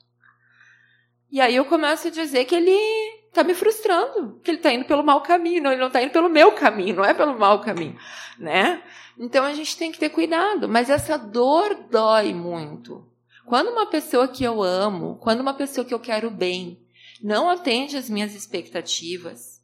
E 1.30 1.40
aí 1.40 1.56
eu 1.56 1.64
começo 1.64 2.08
a 2.08 2.10
dizer 2.10 2.44
que 2.44 2.54
ele 2.54 3.17
está 3.28 3.44
me 3.44 3.54
frustrando, 3.54 4.40
que 4.42 4.50
ele 4.50 4.58
está 4.58 4.72
indo 4.72 4.84
pelo 4.84 5.04
mau 5.04 5.20
caminho, 5.22 5.62
não, 5.62 5.70
ele 5.70 5.80
não 5.80 5.88
está 5.88 6.02
indo 6.02 6.10
pelo 6.10 6.28
meu 6.28 6.52
caminho, 6.52 6.96
não 6.96 7.04
é 7.04 7.14
pelo 7.14 7.38
mau 7.38 7.60
caminho, 7.60 7.96
né? 8.38 8.82
Então 9.18 9.44
a 9.44 9.52
gente 9.52 9.76
tem 9.76 9.92
que 9.92 9.98
ter 9.98 10.10
cuidado, 10.10 10.68
mas 10.68 10.90
essa 10.90 11.16
dor 11.16 11.74
dói 11.90 12.32
muito. 12.32 13.06
Quando 13.44 13.68
uma 13.70 13.86
pessoa 13.86 14.28
que 14.28 14.44
eu 14.44 14.62
amo, 14.62 15.16
quando 15.16 15.40
uma 15.40 15.54
pessoa 15.54 15.84
que 15.84 15.94
eu 15.94 16.00
quero 16.00 16.30
bem, 16.30 16.78
não 17.22 17.48
atende 17.48 17.96
às 17.96 18.08
minhas 18.08 18.34
expectativas, 18.34 19.62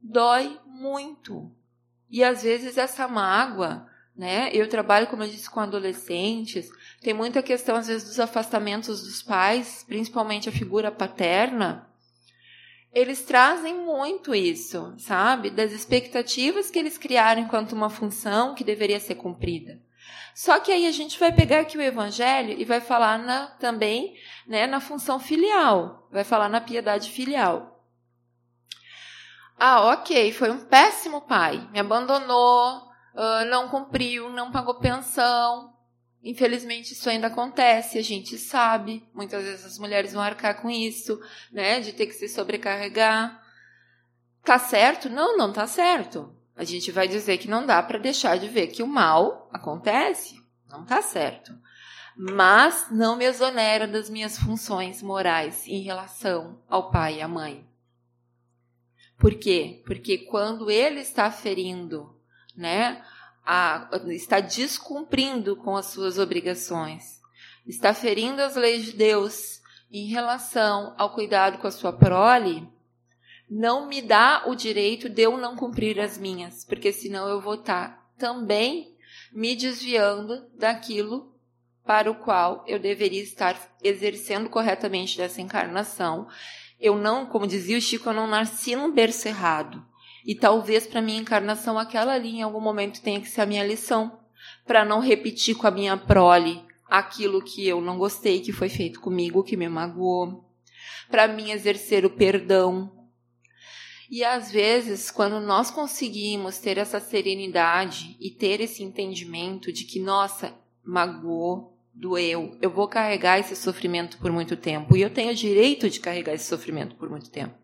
dói 0.00 0.58
muito. 0.66 1.50
E 2.10 2.22
às 2.22 2.42
vezes 2.42 2.76
essa 2.76 3.08
mágoa, 3.08 3.86
né? 4.16 4.50
Eu 4.52 4.68
trabalho, 4.68 5.06
como 5.06 5.22
eu 5.22 5.28
disse, 5.28 5.48
com 5.50 5.60
adolescentes, 5.60 6.70
tem 7.00 7.14
muita 7.14 7.42
questão 7.42 7.76
às 7.76 7.86
vezes 7.86 8.08
dos 8.08 8.20
afastamentos 8.20 9.02
dos 9.02 9.22
pais, 9.22 9.84
principalmente 9.86 10.48
a 10.48 10.52
figura 10.52 10.92
paterna, 10.92 11.88
eles 12.94 13.24
trazem 13.24 13.74
muito 13.74 14.34
isso, 14.34 14.94
sabe? 14.98 15.50
Das 15.50 15.72
expectativas 15.72 16.70
que 16.70 16.78
eles 16.78 16.96
criaram 16.96 17.42
enquanto 17.42 17.72
uma 17.72 17.90
função 17.90 18.54
que 18.54 18.62
deveria 18.62 19.00
ser 19.00 19.16
cumprida. 19.16 19.82
Só 20.34 20.60
que 20.60 20.70
aí 20.70 20.86
a 20.86 20.92
gente 20.92 21.18
vai 21.18 21.32
pegar 21.32 21.60
aqui 21.60 21.76
o 21.76 21.82
evangelho 21.82 22.58
e 22.58 22.64
vai 22.64 22.80
falar 22.80 23.18
na, 23.18 23.46
também 23.46 24.16
né, 24.46 24.66
na 24.66 24.80
função 24.80 25.18
filial, 25.18 26.08
vai 26.10 26.24
falar 26.24 26.48
na 26.48 26.60
piedade 26.60 27.10
filial. 27.10 27.82
Ah, 29.58 29.92
ok, 29.92 30.32
foi 30.32 30.50
um 30.50 30.64
péssimo 30.64 31.20
pai, 31.22 31.68
me 31.72 31.78
abandonou, 31.78 32.78
uh, 33.14 33.44
não 33.48 33.68
cumpriu, 33.68 34.28
não 34.30 34.50
pagou 34.50 34.74
pensão, 34.74 35.73
Infelizmente, 36.24 36.94
isso 36.94 37.10
ainda 37.10 37.26
acontece, 37.26 37.98
a 37.98 38.02
gente 38.02 38.38
sabe. 38.38 39.06
Muitas 39.12 39.44
vezes 39.44 39.66
as 39.66 39.78
mulheres 39.78 40.14
vão 40.14 40.22
arcar 40.22 40.60
com 40.60 40.70
isso, 40.70 41.20
né? 41.52 41.80
De 41.80 41.92
ter 41.92 42.06
que 42.06 42.14
se 42.14 42.28
sobrecarregar. 42.28 43.44
Tá 44.42 44.58
certo? 44.58 45.10
Não, 45.10 45.36
não 45.36 45.52
tá 45.52 45.66
certo. 45.66 46.34
A 46.56 46.64
gente 46.64 46.90
vai 46.90 47.06
dizer 47.06 47.36
que 47.36 47.46
não 47.46 47.66
dá 47.66 47.82
para 47.82 47.98
deixar 47.98 48.38
de 48.38 48.48
ver 48.48 48.68
que 48.68 48.82
o 48.82 48.86
mal 48.86 49.50
acontece. 49.52 50.42
Não 50.66 50.82
tá 50.82 51.02
certo. 51.02 51.52
Mas 52.16 52.86
não 52.90 53.16
me 53.16 53.26
exonera 53.26 53.86
das 53.86 54.08
minhas 54.08 54.38
funções 54.38 55.02
morais 55.02 55.66
em 55.66 55.82
relação 55.82 56.58
ao 56.68 56.90
pai 56.90 57.18
e 57.18 57.22
à 57.22 57.28
mãe. 57.28 57.68
Por 59.18 59.34
quê? 59.34 59.82
Porque 59.84 60.18
quando 60.18 60.70
ele 60.70 61.00
está 61.00 61.30
ferindo, 61.30 62.18
né, 62.56 63.04
a, 63.44 63.88
está 64.08 64.40
descumprindo 64.40 65.56
com 65.56 65.76
as 65.76 65.86
suas 65.86 66.18
obrigações, 66.18 67.20
está 67.66 67.92
ferindo 67.92 68.42
as 68.42 68.56
leis 68.56 68.86
de 68.86 68.92
Deus 68.92 69.60
em 69.90 70.06
relação 70.06 70.94
ao 70.98 71.14
cuidado 71.14 71.58
com 71.58 71.66
a 71.66 71.70
sua 71.70 71.92
prole, 71.92 72.66
não 73.48 73.86
me 73.86 74.00
dá 74.00 74.44
o 74.46 74.54
direito 74.54 75.08
de 75.08 75.22
eu 75.22 75.36
não 75.36 75.54
cumprir 75.54 76.00
as 76.00 76.18
minhas, 76.18 76.64
porque 76.64 76.92
senão 76.92 77.28
eu 77.28 77.40
vou 77.40 77.54
estar 77.54 78.10
também 78.18 78.96
me 79.32 79.54
desviando 79.54 80.46
daquilo 80.56 81.32
para 81.84 82.10
o 82.10 82.14
qual 82.14 82.64
eu 82.66 82.78
deveria 82.78 83.22
estar 83.22 83.56
exercendo 83.82 84.48
corretamente 84.48 85.18
dessa 85.18 85.42
encarnação. 85.42 86.26
Eu 86.80 86.96
não, 86.96 87.26
como 87.26 87.46
dizia 87.46 87.76
o 87.76 87.80
Chico, 87.80 88.08
eu 88.08 88.14
não 88.14 88.26
nasci 88.26 88.74
num 88.74 88.90
berço 88.90 89.28
errado. 89.28 89.84
E 90.24 90.34
talvez 90.34 90.86
para 90.86 91.02
minha 91.02 91.20
encarnação 91.20 91.78
aquela 91.78 92.14
ali 92.14 92.36
em 92.36 92.42
algum 92.42 92.60
momento 92.60 93.02
tenha 93.02 93.20
que 93.20 93.28
ser 93.28 93.42
a 93.42 93.46
minha 93.46 93.66
lição, 93.66 94.18
para 94.66 94.84
não 94.84 95.00
repetir 95.00 95.54
com 95.54 95.66
a 95.66 95.70
minha 95.70 95.96
prole 95.96 96.64
aquilo 96.88 97.42
que 97.42 97.66
eu 97.66 97.80
não 97.80 97.98
gostei 97.98 98.40
que 98.40 98.52
foi 98.52 98.68
feito 98.68 99.00
comigo, 99.00 99.42
que 99.42 99.56
me 99.56 99.68
magoou, 99.68 100.44
para 101.10 101.28
mim 101.28 101.50
exercer 101.50 102.04
o 102.04 102.10
perdão. 102.10 102.90
E 104.10 104.22
às 104.22 104.50
vezes, 104.50 105.10
quando 105.10 105.40
nós 105.40 105.70
conseguimos 105.70 106.58
ter 106.58 106.78
essa 106.78 107.00
serenidade 107.00 108.16
e 108.20 108.30
ter 108.30 108.60
esse 108.60 108.82
entendimento 108.82 109.72
de 109.72 109.84
que, 109.84 109.98
nossa, 109.98 110.54
magoou, 110.84 111.76
doeu, 111.92 112.56
eu 112.60 112.70
vou 112.70 112.86
carregar 112.86 113.38
esse 113.38 113.56
sofrimento 113.56 114.18
por 114.18 114.30
muito 114.30 114.56
tempo 114.56 114.96
e 114.96 115.00
eu 115.00 115.10
tenho 115.10 115.34
direito 115.34 115.88
de 115.88 116.00
carregar 116.00 116.34
esse 116.34 116.46
sofrimento 116.46 116.96
por 116.96 117.08
muito 117.08 117.30
tempo. 117.30 117.63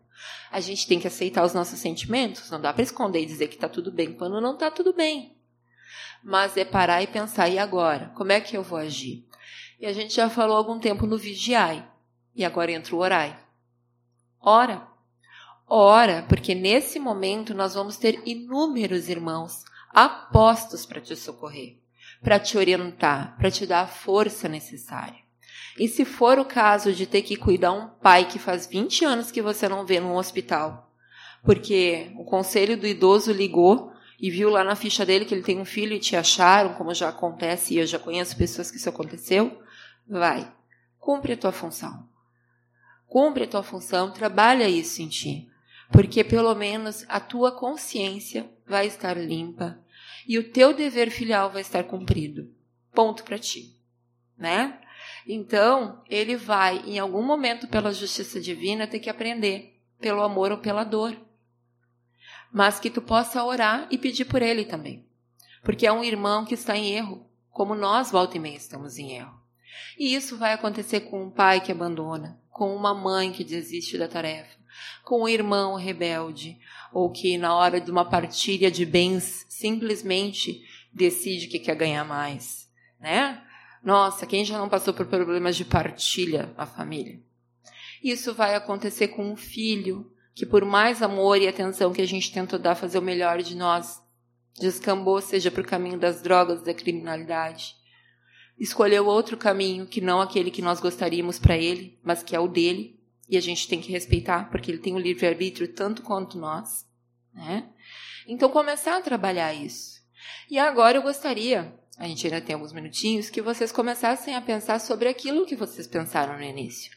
A 0.51 0.59
gente 0.59 0.85
tem 0.85 0.99
que 0.99 1.07
aceitar 1.07 1.45
os 1.45 1.53
nossos 1.53 1.79
sentimentos, 1.79 2.51
não 2.51 2.59
dá 2.59 2.73
para 2.73 2.83
esconder 2.83 3.21
e 3.21 3.25
dizer 3.25 3.47
que 3.47 3.55
está 3.55 3.69
tudo 3.69 3.91
bem 3.91 4.13
quando 4.13 4.41
não 4.41 4.53
está 4.53 4.69
tudo 4.69 4.93
bem. 4.93 5.35
Mas 6.21 6.57
é 6.57 6.65
parar 6.65 7.01
e 7.01 7.07
pensar, 7.07 7.47
e 7.49 7.57
agora? 7.57 8.11
Como 8.15 8.31
é 8.31 8.41
que 8.41 8.57
eu 8.57 8.61
vou 8.61 8.77
agir? 8.77 9.25
E 9.79 9.85
a 9.85 9.93
gente 9.93 10.13
já 10.13 10.29
falou 10.29 10.55
há 10.55 10.59
algum 10.59 10.77
tempo 10.77 11.07
no 11.07 11.17
vigiai, 11.17 11.89
e 12.35 12.43
agora 12.43 12.71
entra 12.71 12.95
o 12.95 12.99
orai. 12.99 13.39
Ora. 14.39 14.87
Ora, 15.67 16.25
porque 16.27 16.53
nesse 16.53 16.99
momento 16.99 17.53
nós 17.53 17.73
vamos 17.73 17.95
ter 17.95 18.21
inúmeros 18.25 19.07
irmãos 19.07 19.63
apostos 19.89 20.85
para 20.85 20.99
te 20.99 21.15
socorrer, 21.15 21.77
para 22.21 22.39
te 22.39 22.57
orientar, 22.57 23.37
para 23.37 23.49
te 23.49 23.65
dar 23.65 23.83
a 23.83 23.87
força 23.87 24.49
necessária. 24.49 25.20
E 25.77 25.87
se 25.87 26.05
for 26.05 26.37
o 26.39 26.45
caso 26.45 26.91
de 26.93 27.05
ter 27.05 27.21
que 27.21 27.35
cuidar 27.35 27.71
um 27.71 27.87
pai 27.87 28.25
que 28.25 28.39
faz 28.39 28.67
20 28.67 29.05
anos 29.05 29.31
que 29.31 29.41
você 29.41 29.67
não 29.67 29.85
vê 29.85 29.99
no 29.99 30.17
hospital, 30.17 30.91
porque 31.43 32.11
o 32.17 32.23
conselho 32.23 32.77
do 32.77 32.87
idoso 32.87 33.31
ligou 33.31 33.91
e 34.19 34.29
viu 34.29 34.49
lá 34.49 34.63
na 34.63 34.75
ficha 34.75 35.05
dele 35.05 35.25
que 35.25 35.33
ele 35.33 35.41
tem 35.41 35.59
um 35.59 35.65
filho 35.65 35.93
e 35.93 35.99
te 35.99 36.15
acharam, 36.15 36.75
como 36.75 36.93
já 36.93 37.09
acontece, 37.09 37.73
e 37.73 37.77
eu 37.79 37.87
já 37.87 37.97
conheço 37.97 38.37
pessoas 38.37 38.69
que 38.69 38.77
isso 38.77 38.89
aconteceu, 38.89 39.59
vai, 40.07 40.51
cumpre 40.99 41.33
a 41.33 41.37
tua 41.37 41.51
função. 41.51 42.07
Cumpre 43.07 43.45
a 43.45 43.47
tua 43.47 43.63
função, 43.63 44.11
trabalha 44.11 44.69
isso 44.69 45.01
em 45.01 45.07
ti, 45.07 45.49
porque 45.91 46.23
pelo 46.23 46.53
menos 46.53 47.03
a 47.09 47.19
tua 47.19 47.51
consciência 47.51 48.49
vai 48.65 48.87
estar 48.87 49.17
limpa 49.17 49.79
e 50.27 50.37
o 50.37 50.51
teu 50.51 50.73
dever 50.73 51.09
filial 51.09 51.49
vai 51.49 51.61
estar 51.61 51.83
cumprido. 51.83 52.53
Ponto 52.93 53.23
para 53.23 53.39
ti, 53.39 53.75
né? 54.37 54.79
Então, 55.27 56.01
ele 56.09 56.35
vai, 56.35 56.79
em 56.85 56.99
algum 56.99 57.21
momento, 57.21 57.67
pela 57.67 57.93
justiça 57.93 58.39
divina, 58.39 58.87
ter 58.87 58.99
que 58.99 59.09
aprender, 59.09 59.79
pelo 59.99 60.21
amor 60.21 60.51
ou 60.51 60.57
pela 60.57 60.83
dor. 60.83 61.15
Mas 62.51 62.79
que 62.79 62.89
tu 62.89 63.01
possa 63.01 63.43
orar 63.43 63.87
e 63.91 63.97
pedir 63.97 64.25
por 64.25 64.41
ele 64.41 64.65
também. 64.65 65.05
Porque 65.63 65.85
é 65.85 65.91
um 65.91 66.03
irmão 66.03 66.43
que 66.43 66.55
está 66.55 66.75
em 66.75 66.91
erro, 66.91 67.25
como 67.51 67.75
nós, 67.75 68.11
volta 68.11 68.37
e 68.37 68.39
meia, 68.39 68.57
estamos 68.57 68.97
em 68.97 69.11
erro. 69.11 69.39
E 69.97 70.13
isso 70.15 70.37
vai 70.37 70.53
acontecer 70.53 71.01
com 71.01 71.23
um 71.23 71.29
pai 71.29 71.61
que 71.61 71.71
abandona, 71.71 72.39
com 72.49 72.75
uma 72.75 72.93
mãe 72.93 73.31
que 73.31 73.43
desiste 73.43 73.97
da 73.97 74.07
tarefa, 74.07 74.57
com 75.03 75.23
um 75.23 75.27
irmão 75.27 75.75
rebelde, 75.75 76.57
ou 76.91 77.09
que 77.09 77.37
na 77.37 77.55
hora 77.55 77.79
de 77.79 77.91
uma 77.91 78.03
partilha 78.03 78.71
de 78.71 78.85
bens 78.85 79.45
simplesmente 79.47 80.61
decide 80.91 81.47
que 81.47 81.59
quer 81.59 81.75
ganhar 81.75 82.03
mais, 82.03 82.69
né? 82.99 83.41
Nossa, 83.83 84.27
quem 84.27 84.45
já 84.45 84.57
não 84.57 84.69
passou 84.69 84.93
por 84.93 85.07
problemas 85.07 85.55
de 85.55 85.65
partilha 85.65 86.53
na 86.55 86.65
família? 86.65 87.19
Isso 88.03 88.33
vai 88.33 88.55
acontecer 88.55 89.09
com 89.09 89.31
um 89.31 89.35
filho 89.35 90.11
que, 90.33 90.45
por 90.45 90.63
mais 90.63 91.01
amor 91.01 91.41
e 91.41 91.47
atenção 91.47 91.91
que 91.91 92.01
a 92.01 92.07
gente 92.07 92.31
tentou 92.31 92.59
dar, 92.59 92.75
fazer 92.75 92.99
o 92.99 93.01
melhor 93.01 93.41
de 93.41 93.55
nós, 93.55 94.01
descambou, 94.59 95.21
seja 95.21 95.51
para 95.51 95.61
o 95.61 95.67
caminho 95.67 95.97
das 95.97 96.21
drogas, 96.21 96.61
da 96.61 96.73
criminalidade. 96.73 97.75
Escolheu 98.57 99.07
outro 99.07 99.35
caminho 99.37 99.87
que 99.87 100.01
não 100.01 100.21
aquele 100.21 100.51
que 100.51 100.61
nós 100.61 100.79
gostaríamos 100.79 101.39
para 101.39 101.57
ele, 101.57 101.99
mas 102.03 102.21
que 102.21 102.35
é 102.35 102.39
o 102.39 102.47
dele, 102.47 102.99
e 103.27 103.37
a 103.37 103.41
gente 103.41 103.67
tem 103.67 103.81
que 103.81 103.91
respeitar, 103.91 104.49
porque 104.51 104.69
ele 104.69 104.77
tem 104.77 104.93
o 104.93 104.99
livre-arbítrio 104.99 105.73
tanto 105.73 106.01
quanto 106.01 106.37
nós. 106.37 106.85
Né? 107.33 107.69
Então, 108.27 108.49
começar 108.49 108.97
a 108.97 109.01
trabalhar 109.01 109.53
isso. 109.53 110.01
E 110.49 110.59
agora 110.59 110.97
eu 110.97 111.01
gostaria 111.01 111.73
a 112.01 112.07
gente 112.07 112.25
ainda 112.25 112.41
tem 112.41 112.55
alguns 112.55 112.73
minutinhos, 112.73 113.29
que 113.29 113.43
vocês 113.43 113.71
começassem 113.71 114.35
a 114.35 114.41
pensar 114.41 114.79
sobre 114.79 115.07
aquilo 115.07 115.45
que 115.45 115.55
vocês 115.55 115.85
pensaram 115.85 116.35
no 116.35 116.43
início. 116.43 116.91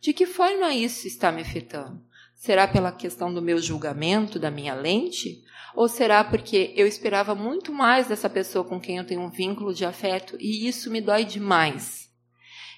De 0.00 0.14
que 0.14 0.24
forma 0.24 0.72
isso 0.72 1.06
está 1.06 1.30
me 1.30 1.42
afetando? 1.42 2.02
Será 2.34 2.66
pela 2.66 2.90
questão 2.90 3.32
do 3.32 3.42
meu 3.42 3.58
julgamento, 3.58 4.38
da 4.38 4.50
minha 4.50 4.74
lente? 4.74 5.44
Ou 5.74 5.88
será 5.88 6.24
porque 6.24 6.72
eu 6.74 6.86
esperava 6.86 7.34
muito 7.34 7.70
mais 7.70 8.08
dessa 8.08 8.30
pessoa 8.30 8.64
com 8.64 8.80
quem 8.80 8.96
eu 8.96 9.04
tenho 9.04 9.20
um 9.20 9.28
vínculo 9.28 9.74
de 9.74 9.84
afeto 9.84 10.38
e 10.40 10.66
isso 10.66 10.90
me 10.90 11.02
dói 11.02 11.26
demais? 11.26 12.10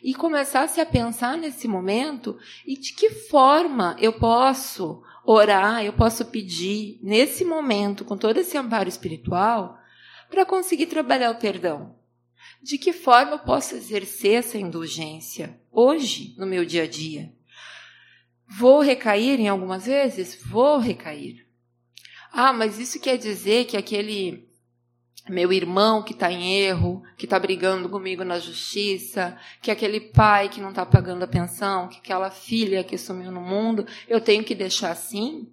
E 0.03 0.15
começasse 0.15 0.81
a 0.81 0.87
pensar 0.87 1.39
nesse 1.39 1.69
momento 1.69 2.37
e 2.67 2.77
de 2.77 2.93
que 2.93 3.11
forma 3.11 3.97
eu 4.01 4.15
posso 4.15 5.01
orar, 5.25 5.85
eu 5.85 5.93
posso 5.93 6.25
pedir 6.25 6.99
nesse 7.05 7.45
momento, 7.45 8.05
com 8.05 8.17
todo 8.17 8.39
esse 8.39 8.59
amparo 8.59 8.89
espiritual, 8.89 9.79
para 10.31 10.47
conseguir 10.47 10.87
trabalhar 10.87 11.31
o 11.31 11.39
perdão? 11.39 11.97
De 12.63 12.79
que 12.79 12.93
forma 12.93 13.33
eu 13.33 13.39
posso 13.39 13.75
exercer 13.75 14.35
essa 14.35 14.59
indulgência 14.59 15.61
hoje, 15.71 16.35
no 16.37 16.47
meu 16.47 16.65
dia 16.65 16.85
a 16.85 16.89
dia? 16.89 17.33
Vou 18.47 18.81
recair 18.81 19.41
em 19.41 19.49
algumas 19.49 19.87
vezes? 19.87 20.43
Vou 20.45 20.79
recair. 20.79 21.47
Ah, 22.33 22.53
mas 22.53 22.79
isso 22.79 23.01
quer 23.01 23.17
dizer 23.17 23.67
que 23.67 23.77
aquele 23.77 24.49
meu 25.29 25.53
irmão 25.53 26.03
que 26.03 26.13
está 26.13 26.33
em 26.33 26.55
erro, 26.55 27.03
que 27.17 27.27
está 27.27 27.39
brigando 27.39 27.89
comigo 27.89 28.25
na 28.25 28.39
justiça, 28.39 29.39
que 29.61 29.71
aquele 29.71 30.01
pai 30.01 30.49
que 30.49 30.61
não 30.61 30.71
está 30.71 30.87
pagando 30.87 31.23
a 31.23 31.29
pensão, 31.29 31.89
que 31.89 31.99
aquela 31.99 32.31
filha 32.31 32.83
que 32.83 32.97
sumiu 32.97 33.31
no 33.31 33.41
mundo, 33.41 33.87
eu 34.09 34.21
tenho 34.21 34.45
que 34.45 34.55
deixar 34.55 34.91
assim? 34.91 35.53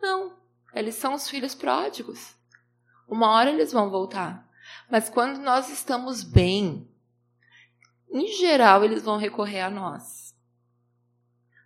Não, 0.00 0.36
eles 0.74 0.94
são 0.96 1.14
os 1.14 1.28
filhos 1.28 1.54
pródigos. 1.54 2.34
Uma 3.12 3.28
hora 3.28 3.50
eles 3.50 3.70
vão 3.70 3.90
voltar. 3.90 4.48
Mas 4.90 5.10
quando 5.10 5.38
nós 5.38 5.68
estamos 5.68 6.22
bem, 6.24 6.88
em 8.10 8.26
geral 8.28 8.82
eles 8.82 9.02
vão 9.02 9.18
recorrer 9.18 9.60
a 9.60 9.68
nós. 9.68 10.34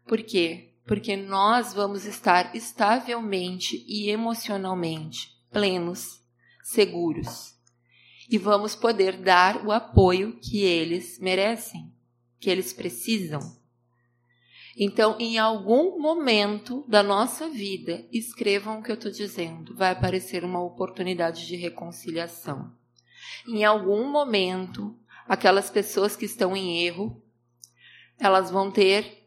Por 0.08 0.24
quê? 0.24 0.74
Porque 0.84 1.16
nós 1.16 1.72
vamos 1.72 2.04
estar 2.04 2.52
estavelmente 2.52 3.84
e 3.86 4.10
emocionalmente 4.10 5.40
plenos, 5.48 6.20
seguros. 6.64 7.54
E 8.28 8.36
vamos 8.38 8.74
poder 8.74 9.16
dar 9.16 9.64
o 9.64 9.70
apoio 9.70 10.40
que 10.40 10.64
eles 10.64 11.20
merecem, 11.20 11.94
que 12.40 12.50
eles 12.50 12.72
precisam. 12.72 13.55
Então, 14.78 15.16
em 15.18 15.38
algum 15.38 15.98
momento 15.98 16.84
da 16.86 17.02
nossa 17.02 17.48
vida, 17.48 18.06
escrevam 18.12 18.78
o 18.78 18.82
que 18.82 18.90
eu 18.90 18.96
estou 18.96 19.10
dizendo. 19.10 19.74
Vai 19.74 19.90
aparecer 19.90 20.44
uma 20.44 20.62
oportunidade 20.62 21.46
de 21.46 21.56
reconciliação. 21.56 22.70
Em 23.48 23.64
algum 23.64 24.06
momento, 24.06 24.94
aquelas 25.26 25.70
pessoas 25.70 26.14
que 26.14 26.26
estão 26.26 26.54
em 26.54 26.84
erro, 26.84 27.22
elas 28.18 28.50
vão 28.50 28.70
ter, 28.70 29.26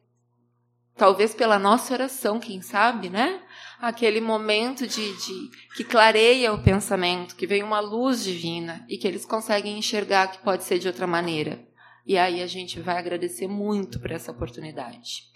talvez 0.95 1.33
pela 1.33 1.57
nossa 1.57 1.93
oração, 1.95 2.39
quem 2.39 2.61
sabe, 2.61 3.09
né? 3.09 3.41
Aquele 3.79 4.21
momento 4.21 4.85
de, 4.85 5.13
de 5.13 5.49
que 5.75 5.83
clareia 5.83 6.53
o 6.53 6.61
pensamento, 6.61 7.35
que 7.35 7.47
vem 7.47 7.63
uma 7.63 7.79
luz 7.79 8.23
divina 8.23 8.85
e 8.87 8.99
que 8.99 9.07
eles 9.07 9.25
conseguem 9.25 9.79
enxergar 9.79 10.27
que 10.27 10.43
pode 10.43 10.63
ser 10.63 10.77
de 10.77 10.87
outra 10.87 11.07
maneira. 11.07 11.67
E 12.05 12.17
aí 12.17 12.41
a 12.41 12.47
gente 12.47 12.79
vai 12.79 12.97
agradecer 12.97 13.47
muito 13.47 13.99
por 13.99 14.11
essa 14.11 14.31
oportunidade. 14.31 15.28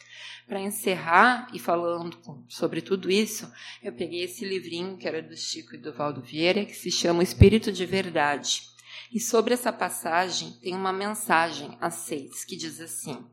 Para 0.47 0.60
encerrar 0.60 1.47
e 1.53 1.60
falando 1.60 2.17
sobre 2.49 2.82
tudo 2.82 3.10
isso, 3.10 3.51
eu 3.82 3.93
peguei 3.93 4.23
esse 4.23 4.43
livrinho 4.45 4.97
que 4.97 5.08
era 5.08 5.21
do 5.21 5.38
Chico 5.38 5.75
e 5.75 5.77
do 5.77 5.93
Valdo 5.93 6.21
Vieira, 6.21 6.65
que 6.65 6.75
se 6.75 6.91
chama 6.91 7.23
Espírito 7.23 7.71
de 7.71 7.86
Verdade. 7.86 8.63
E 9.12 9.19
sobre 9.19 9.53
essa 9.53 9.71
passagem 9.71 10.51
tem 10.62 10.75
uma 10.75 10.91
mensagem 10.91 11.77
a 11.79 11.89
seis 11.89 12.43
que 12.43 12.58
diz 12.58 12.82
assim: 12.82 13.25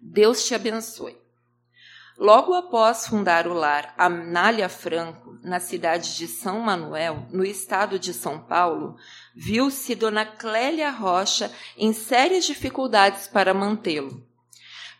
Deus 0.00 0.46
te 0.46 0.54
abençoe. 0.54 1.16
Logo 2.18 2.52
após 2.52 3.06
fundar 3.06 3.48
o 3.48 3.54
lar 3.54 3.94
Anália 3.96 4.68
Franco, 4.68 5.38
na 5.42 5.58
cidade 5.58 6.16
de 6.16 6.28
São 6.28 6.60
Manuel, 6.60 7.26
no 7.32 7.44
estado 7.44 7.98
de 7.98 8.12
São 8.12 8.38
Paulo, 8.38 8.96
viu-se 9.34 9.94
Dona 9.94 10.26
Clélia 10.26 10.90
Rocha 10.90 11.50
em 11.76 11.92
sérias 11.92 12.44
dificuldades 12.44 13.26
para 13.26 13.54
mantê-lo. 13.54 14.24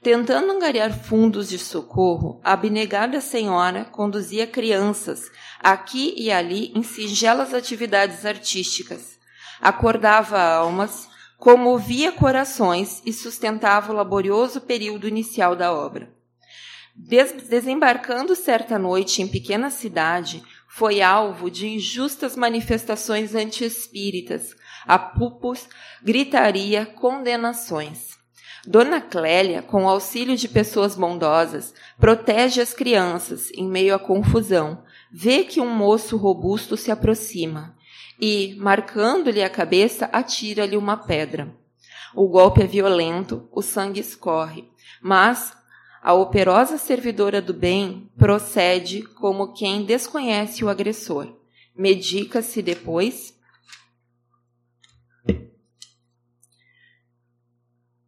Tentando 0.02 0.50
angariar 0.50 0.92
fundos 0.92 1.48
de 1.48 1.60
socorro, 1.60 2.40
a 2.42 2.54
abnegada 2.54 3.20
senhora 3.20 3.84
conduzia 3.84 4.48
crianças 4.48 5.30
aqui 5.60 6.12
e 6.16 6.28
ali 6.32 6.72
em 6.74 6.82
singelas 6.82 7.54
atividades 7.54 8.26
artísticas, 8.26 9.16
acordava 9.60 10.42
almas, 10.42 11.08
comovia 11.38 12.10
corações 12.10 13.00
e 13.06 13.12
sustentava 13.12 13.92
o 13.92 13.94
laborioso 13.94 14.60
período 14.60 15.06
inicial 15.06 15.54
da 15.54 15.72
obra. 15.72 16.12
Des 16.96 17.30
desembarcando 17.48 18.34
certa 18.34 18.80
noite 18.80 19.22
em 19.22 19.28
pequena 19.28 19.70
cidade, 19.70 20.42
foi 20.68 21.00
alvo 21.00 21.48
de 21.48 21.68
injustas 21.68 22.34
manifestações 22.34 23.36
anti-espíritas, 23.36 24.56
apupos, 24.84 25.68
gritaria, 26.02 26.84
condenações. 26.86 28.20
Dona 28.66 29.00
Clélia, 29.00 29.60
com 29.60 29.84
o 29.84 29.88
auxílio 29.88 30.36
de 30.36 30.48
pessoas 30.48 30.94
bondosas, 30.94 31.74
protege 31.98 32.60
as 32.60 32.72
crianças 32.72 33.50
em 33.52 33.68
meio 33.68 33.94
à 33.94 33.98
confusão. 33.98 34.84
Vê 35.10 35.42
que 35.42 35.60
um 35.60 35.68
moço 35.68 36.16
robusto 36.16 36.76
se 36.76 36.90
aproxima 36.90 37.74
e, 38.20 38.54
marcando-lhe 38.58 39.42
a 39.42 39.50
cabeça, 39.50 40.08
atira-lhe 40.12 40.76
uma 40.76 40.96
pedra. 40.96 41.52
O 42.14 42.28
golpe 42.28 42.62
é 42.62 42.66
violento, 42.66 43.48
o 43.50 43.62
sangue 43.62 44.00
escorre, 44.00 44.68
mas 45.02 45.52
a 46.00 46.14
operosa 46.14 46.78
servidora 46.78 47.42
do 47.42 47.52
bem 47.52 48.10
procede 48.16 49.02
como 49.02 49.52
quem 49.52 49.84
desconhece 49.84 50.64
o 50.64 50.68
agressor. 50.68 51.34
Medica-se 51.76 52.62
depois 52.62 53.34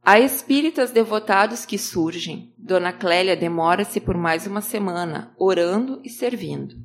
Há 0.07 0.21
espíritas 0.21 0.90
devotados 0.90 1.64
que 1.64 1.79
surgem. 1.79 2.53
Dona 2.59 2.93
Clélia 2.93 3.35
demora-se 3.35 3.99
por 3.99 4.19
mais 4.19 4.47
uma 4.47 4.61
semana, 4.61 5.33
orando 5.38 5.99
e 6.05 6.11
servindo. 6.11 6.77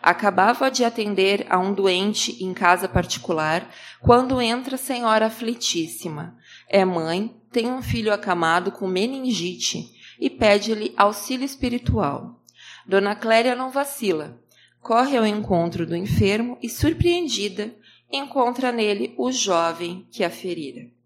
Acabava 0.00 0.70
de 0.70 0.84
atender 0.84 1.44
a 1.50 1.58
um 1.58 1.74
doente 1.74 2.40
em 2.40 2.54
casa 2.54 2.88
particular 2.88 3.68
quando 4.00 4.40
entra 4.40 4.76
a 4.76 4.78
senhora 4.78 5.26
aflitíssima. 5.26 6.38
É 6.68 6.84
mãe, 6.84 7.34
tem 7.50 7.66
um 7.66 7.82
filho 7.82 8.12
acamado 8.12 8.70
com 8.70 8.86
meningite 8.86 9.92
e 10.20 10.30
pede-lhe 10.30 10.94
auxílio 10.96 11.44
espiritual. 11.44 12.40
Dona 12.86 13.16
Clélia 13.16 13.56
não 13.56 13.72
vacila. 13.72 14.40
Corre 14.80 15.16
ao 15.16 15.26
encontro 15.26 15.84
do 15.84 15.96
enfermo 15.96 16.56
e, 16.62 16.68
surpreendida, 16.68 17.74
encontra 18.08 18.70
nele 18.70 19.16
o 19.18 19.32
jovem 19.32 20.06
que 20.12 20.22
a 20.22 20.30
ferira. 20.30 21.01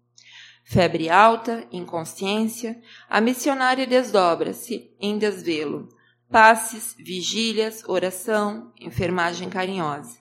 Febre 0.69 1.09
alta, 1.09 1.65
inconsciência, 1.71 2.77
a 3.09 3.21
missionária 3.21 3.87
desdobra-se 3.87 4.91
em 4.99 5.17
desvelo. 5.17 5.87
Passes, 6.29 6.93
vigílias, 6.99 7.85
oração, 7.87 8.73
enfermagem 8.77 9.49
carinhosa. 9.49 10.17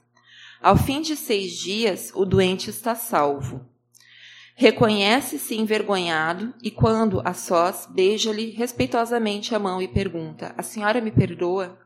Ao 0.63 0.77
fim 0.77 1.01
de 1.01 1.17
seis 1.17 1.51
dias, 1.51 2.13
o 2.15 2.25
doente 2.25 2.71
está 2.71 2.95
salvo. 2.95 3.69
Reconhece-se 4.55 5.57
envergonhado 5.57 6.55
e, 6.63 6.71
quando 6.71 7.21
a 7.25 7.35
sós, 7.35 7.89
beija-lhe 7.91 8.51
respeitosamente 8.51 9.53
a 9.53 9.59
mão 9.59 9.83
e 9.83 9.89
pergunta: 9.89 10.55
A 10.57 10.63
senhora 10.63 11.01
me 11.01 11.11
perdoa? 11.11 11.77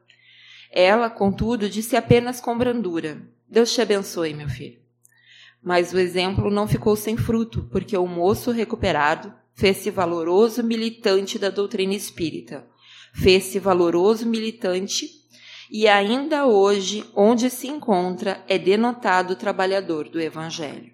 Ela, 0.70 1.08
contudo, 1.08 1.66
disse 1.66 1.96
apenas 1.96 2.42
com 2.42 2.58
brandura: 2.58 3.22
Deus 3.48 3.72
te 3.72 3.80
abençoe, 3.80 4.34
meu 4.34 4.50
filho. 4.50 4.79
Mas 5.62 5.92
o 5.92 5.98
exemplo 5.98 6.50
não 6.50 6.66
ficou 6.66 6.96
sem 6.96 7.16
fruto, 7.16 7.68
porque 7.70 7.96
o 7.96 8.06
moço 8.06 8.50
recuperado 8.50 9.32
fez-se 9.54 9.90
valoroso 9.90 10.62
militante 10.62 11.38
da 11.38 11.50
doutrina 11.50 11.94
espírita, 11.94 12.66
fez-se 13.12 13.58
valoroso 13.58 14.26
militante 14.26 15.06
e 15.70 15.86
ainda 15.86 16.46
hoje, 16.46 17.04
onde 17.14 17.48
se 17.48 17.68
encontra, 17.68 18.44
é 18.48 18.58
denotado 18.58 19.36
trabalhador 19.36 20.08
do 20.08 20.20
Evangelho. 20.20 20.92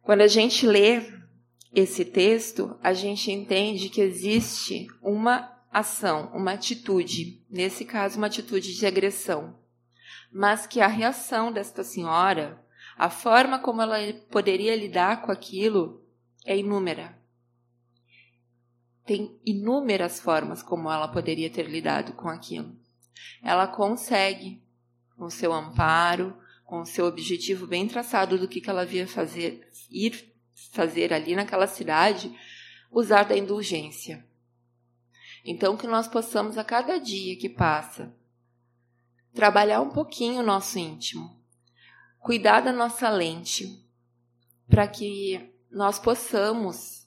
Quando 0.00 0.22
a 0.22 0.28
gente 0.28 0.66
lê 0.66 1.02
esse 1.74 2.06
texto, 2.06 2.78
a 2.82 2.94
gente 2.94 3.30
entende 3.30 3.90
que 3.90 4.00
existe 4.00 4.86
uma 5.02 5.52
ação, 5.70 6.30
uma 6.32 6.52
atitude, 6.52 7.44
nesse 7.50 7.84
caso, 7.84 8.16
uma 8.16 8.28
atitude 8.28 8.74
de 8.74 8.86
agressão, 8.86 9.58
mas 10.32 10.66
que 10.66 10.80
a 10.80 10.86
reação 10.86 11.52
desta 11.52 11.84
senhora 11.84 12.64
a 12.96 13.10
forma 13.10 13.58
como 13.58 13.82
ela 13.82 13.98
poderia 14.30 14.74
lidar 14.74 15.22
com 15.22 15.30
aquilo 15.30 16.02
é 16.44 16.56
inúmera. 16.56 17.18
Tem 19.04 19.38
inúmeras 19.44 20.18
formas 20.18 20.62
como 20.62 20.90
ela 20.90 21.06
poderia 21.06 21.50
ter 21.50 21.68
lidado 21.68 22.14
com 22.14 22.28
aquilo. 22.28 22.74
Ela 23.42 23.66
consegue, 23.66 24.62
com 25.16 25.28
seu 25.28 25.52
amparo, 25.52 26.36
com 26.64 26.84
seu 26.84 27.06
objetivo 27.06 27.66
bem 27.66 27.86
traçado 27.86 28.38
do 28.38 28.48
que, 28.48 28.62
ela 28.68 28.84
via 28.84 29.06
fazer, 29.06 29.70
ir 29.90 30.32
fazer 30.72 31.12
ali 31.12 31.36
naquela 31.36 31.66
cidade, 31.66 32.34
usar 32.90 33.24
da 33.24 33.36
indulgência. 33.36 34.26
Então, 35.44 35.76
que 35.76 35.86
nós 35.86 36.08
possamos 36.08 36.58
a 36.58 36.64
cada 36.64 36.98
dia 36.98 37.36
que 37.38 37.48
passa 37.48 38.12
trabalhar 39.32 39.82
um 39.82 39.90
pouquinho 39.90 40.40
o 40.40 40.46
nosso 40.46 40.78
íntimo, 40.78 41.35
cuidar 42.26 42.60
da 42.60 42.72
nossa 42.72 43.08
lente 43.08 43.88
para 44.68 44.88
que 44.88 45.48
nós 45.70 45.96
possamos 45.96 47.06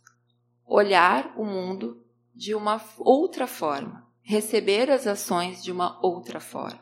olhar 0.66 1.34
o 1.36 1.44
mundo 1.44 2.02
de 2.34 2.56
uma 2.56 2.82
outra 2.98 3.46
forma, 3.46 4.08
receber 4.22 4.90
as 4.90 5.06
ações 5.06 5.62
de 5.62 5.74
uma 5.74 6.00
outra 6.02 6.40
forma. 6.40 6.80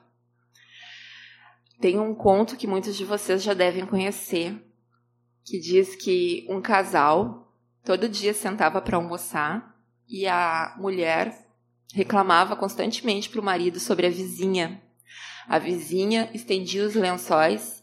Tem 1.81 1.99
um 1.99 2.13
conto 2.13 2.55
que 2.55 2.67
muitos 2.67 2.95
de 2.95 3.03
vocês 3.03 3.41
já 3.41 3.55
devem 3.55 3.87
conhecer, 3.87 4.55
que 5.43 5.59
diz 5.59 5.95
que 5.95 6.45
um 6.47 6.61
casal 6.61 7.51
todo 7.83 8.07
dia 8.07 8.35
sentava 8.35 8.79
para 8.79 8.97
almoçar 8.97 9.75
e 10.07 10.27
a 10.27 10.75
mulher 10.77 11.47
reclamava 11.91 12.55
constantemente 12.55 13.31
para 13.31 13.41
o 13.41 13.43
marido 13.43 13.79
sobre 13.79 14.05
a 14.05 14.11
vizinha. 14.11 14.79
A 15.47 15.57
vizinha 15.57 16.29
estendia 16.35 16.85
os 16.85 16.93
lençóis 16.93 17.77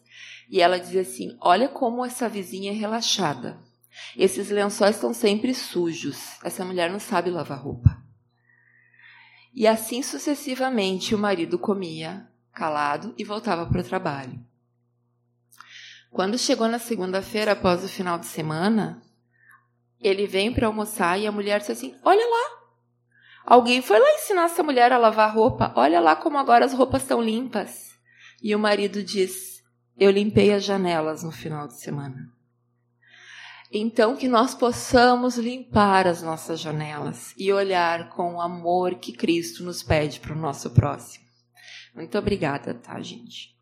e 0.48 0.60
ela 0.60 0.78
dizia 0.78 1.02
assim: 1.02 1.36
Olha 1.40 1.68
como 1.68 2.04
essa 2.04 2.28
vizinha 2.28 2.70
é 2.70 2.74
relaxada. 2.74 3.58
Esses 4.16 4.50
lençóis 4.50 4.96
estão 4.96 5.14
sempre 5.14 5.54
sujos. 5.54 6.38
Essa 6.42 6.64
mulher 6.64 6.90
não 6.90 6.98
sabe 6.98 7.30
lavar 7.30 7.62
roupa. 7.62 8.02
E 9.54 9.66
assim 9.66 10.02
sucessivamente 10.02 11.14
o 11.14 11.18
marido 11.18 11.58
comia 11.58 12.28
calado 12.52 13.14
e 13.16 13.24
voltava 13.24 13.66
para 13.66 13.80
o 13.80 13.84
trabalho. 13.84 14.44
Quando 16.10 16.38
chegou 16.38 16.68
na 16.68 16.78
segunda-feira, 16.78 17.52
após 17.52 17.84
o 17.84 17.88
final 17.88 18.18
de 18.18 18.26
semana, 18.26 19.02
ele 20.00 20.26
vem 20.26 20.52
para 20.52 20.66
almoçar 20.66 21.18
e 21.18 21.26
a 21.26 21.32
mulher 21.32 21.60
disse 21.60 21.72
assim: 21.72 21.96
Olha 22.04 22.24
lá, 22.24 22.58
alguém 23.44 23.80
foi 23.82 23.98
lá 23.98 24.14
ensinar 24.14 24.44
essa 24.44 24.62
mulher 24.62 24.92
a 24.92 24.98
lavar 24.98 25.34
roupa. 25.34 25.72
Olha 25.76 26.00
lá 26.00 26.14
como 26.14 26.38
agora 26.38 26.64
as 26.64 26.72
roupas 26.72 27.02
estão 27.02 27.20
limpas. 27.20 27.98
E 28.42 28.54
o 28.54 28.58
marido 28.58 29.02
diz: 29.02 29.53
eu 29.98 30.10
limpei 30.10 30.52
as 30.52 30.64
janelas 30.64 31.22
no 31.22 31.30
final 31.30 31.66
de 31.66 31.78
semana. 31.80 32.32
Então, 33.72 34.16
que 34.16 34.28
nós 34.28 34.54
possamos 34.54 35.36
limpar 35.36 36.06
as 36.06 36.22
nossas 36.22 36.60
janelas 36.60 37.34
e 37.36 37.52
olhar 37.52 38.10
com 38.10 38.34
o 38.34 38.40
amor 38.40 38.96
que 38.96 39.12
Cristo 39.12 39.64
nos 39.64 39.82
pede 39.82 40.20
para 40.20 40.32
o 40.32 40.38
nosso 40.38 40.70
próximo. 40.70 41.24
Muito 41.94 42.16
obrigada, 42.16 42.74
tá, 42.74 43.00
gente? 43.00 43.53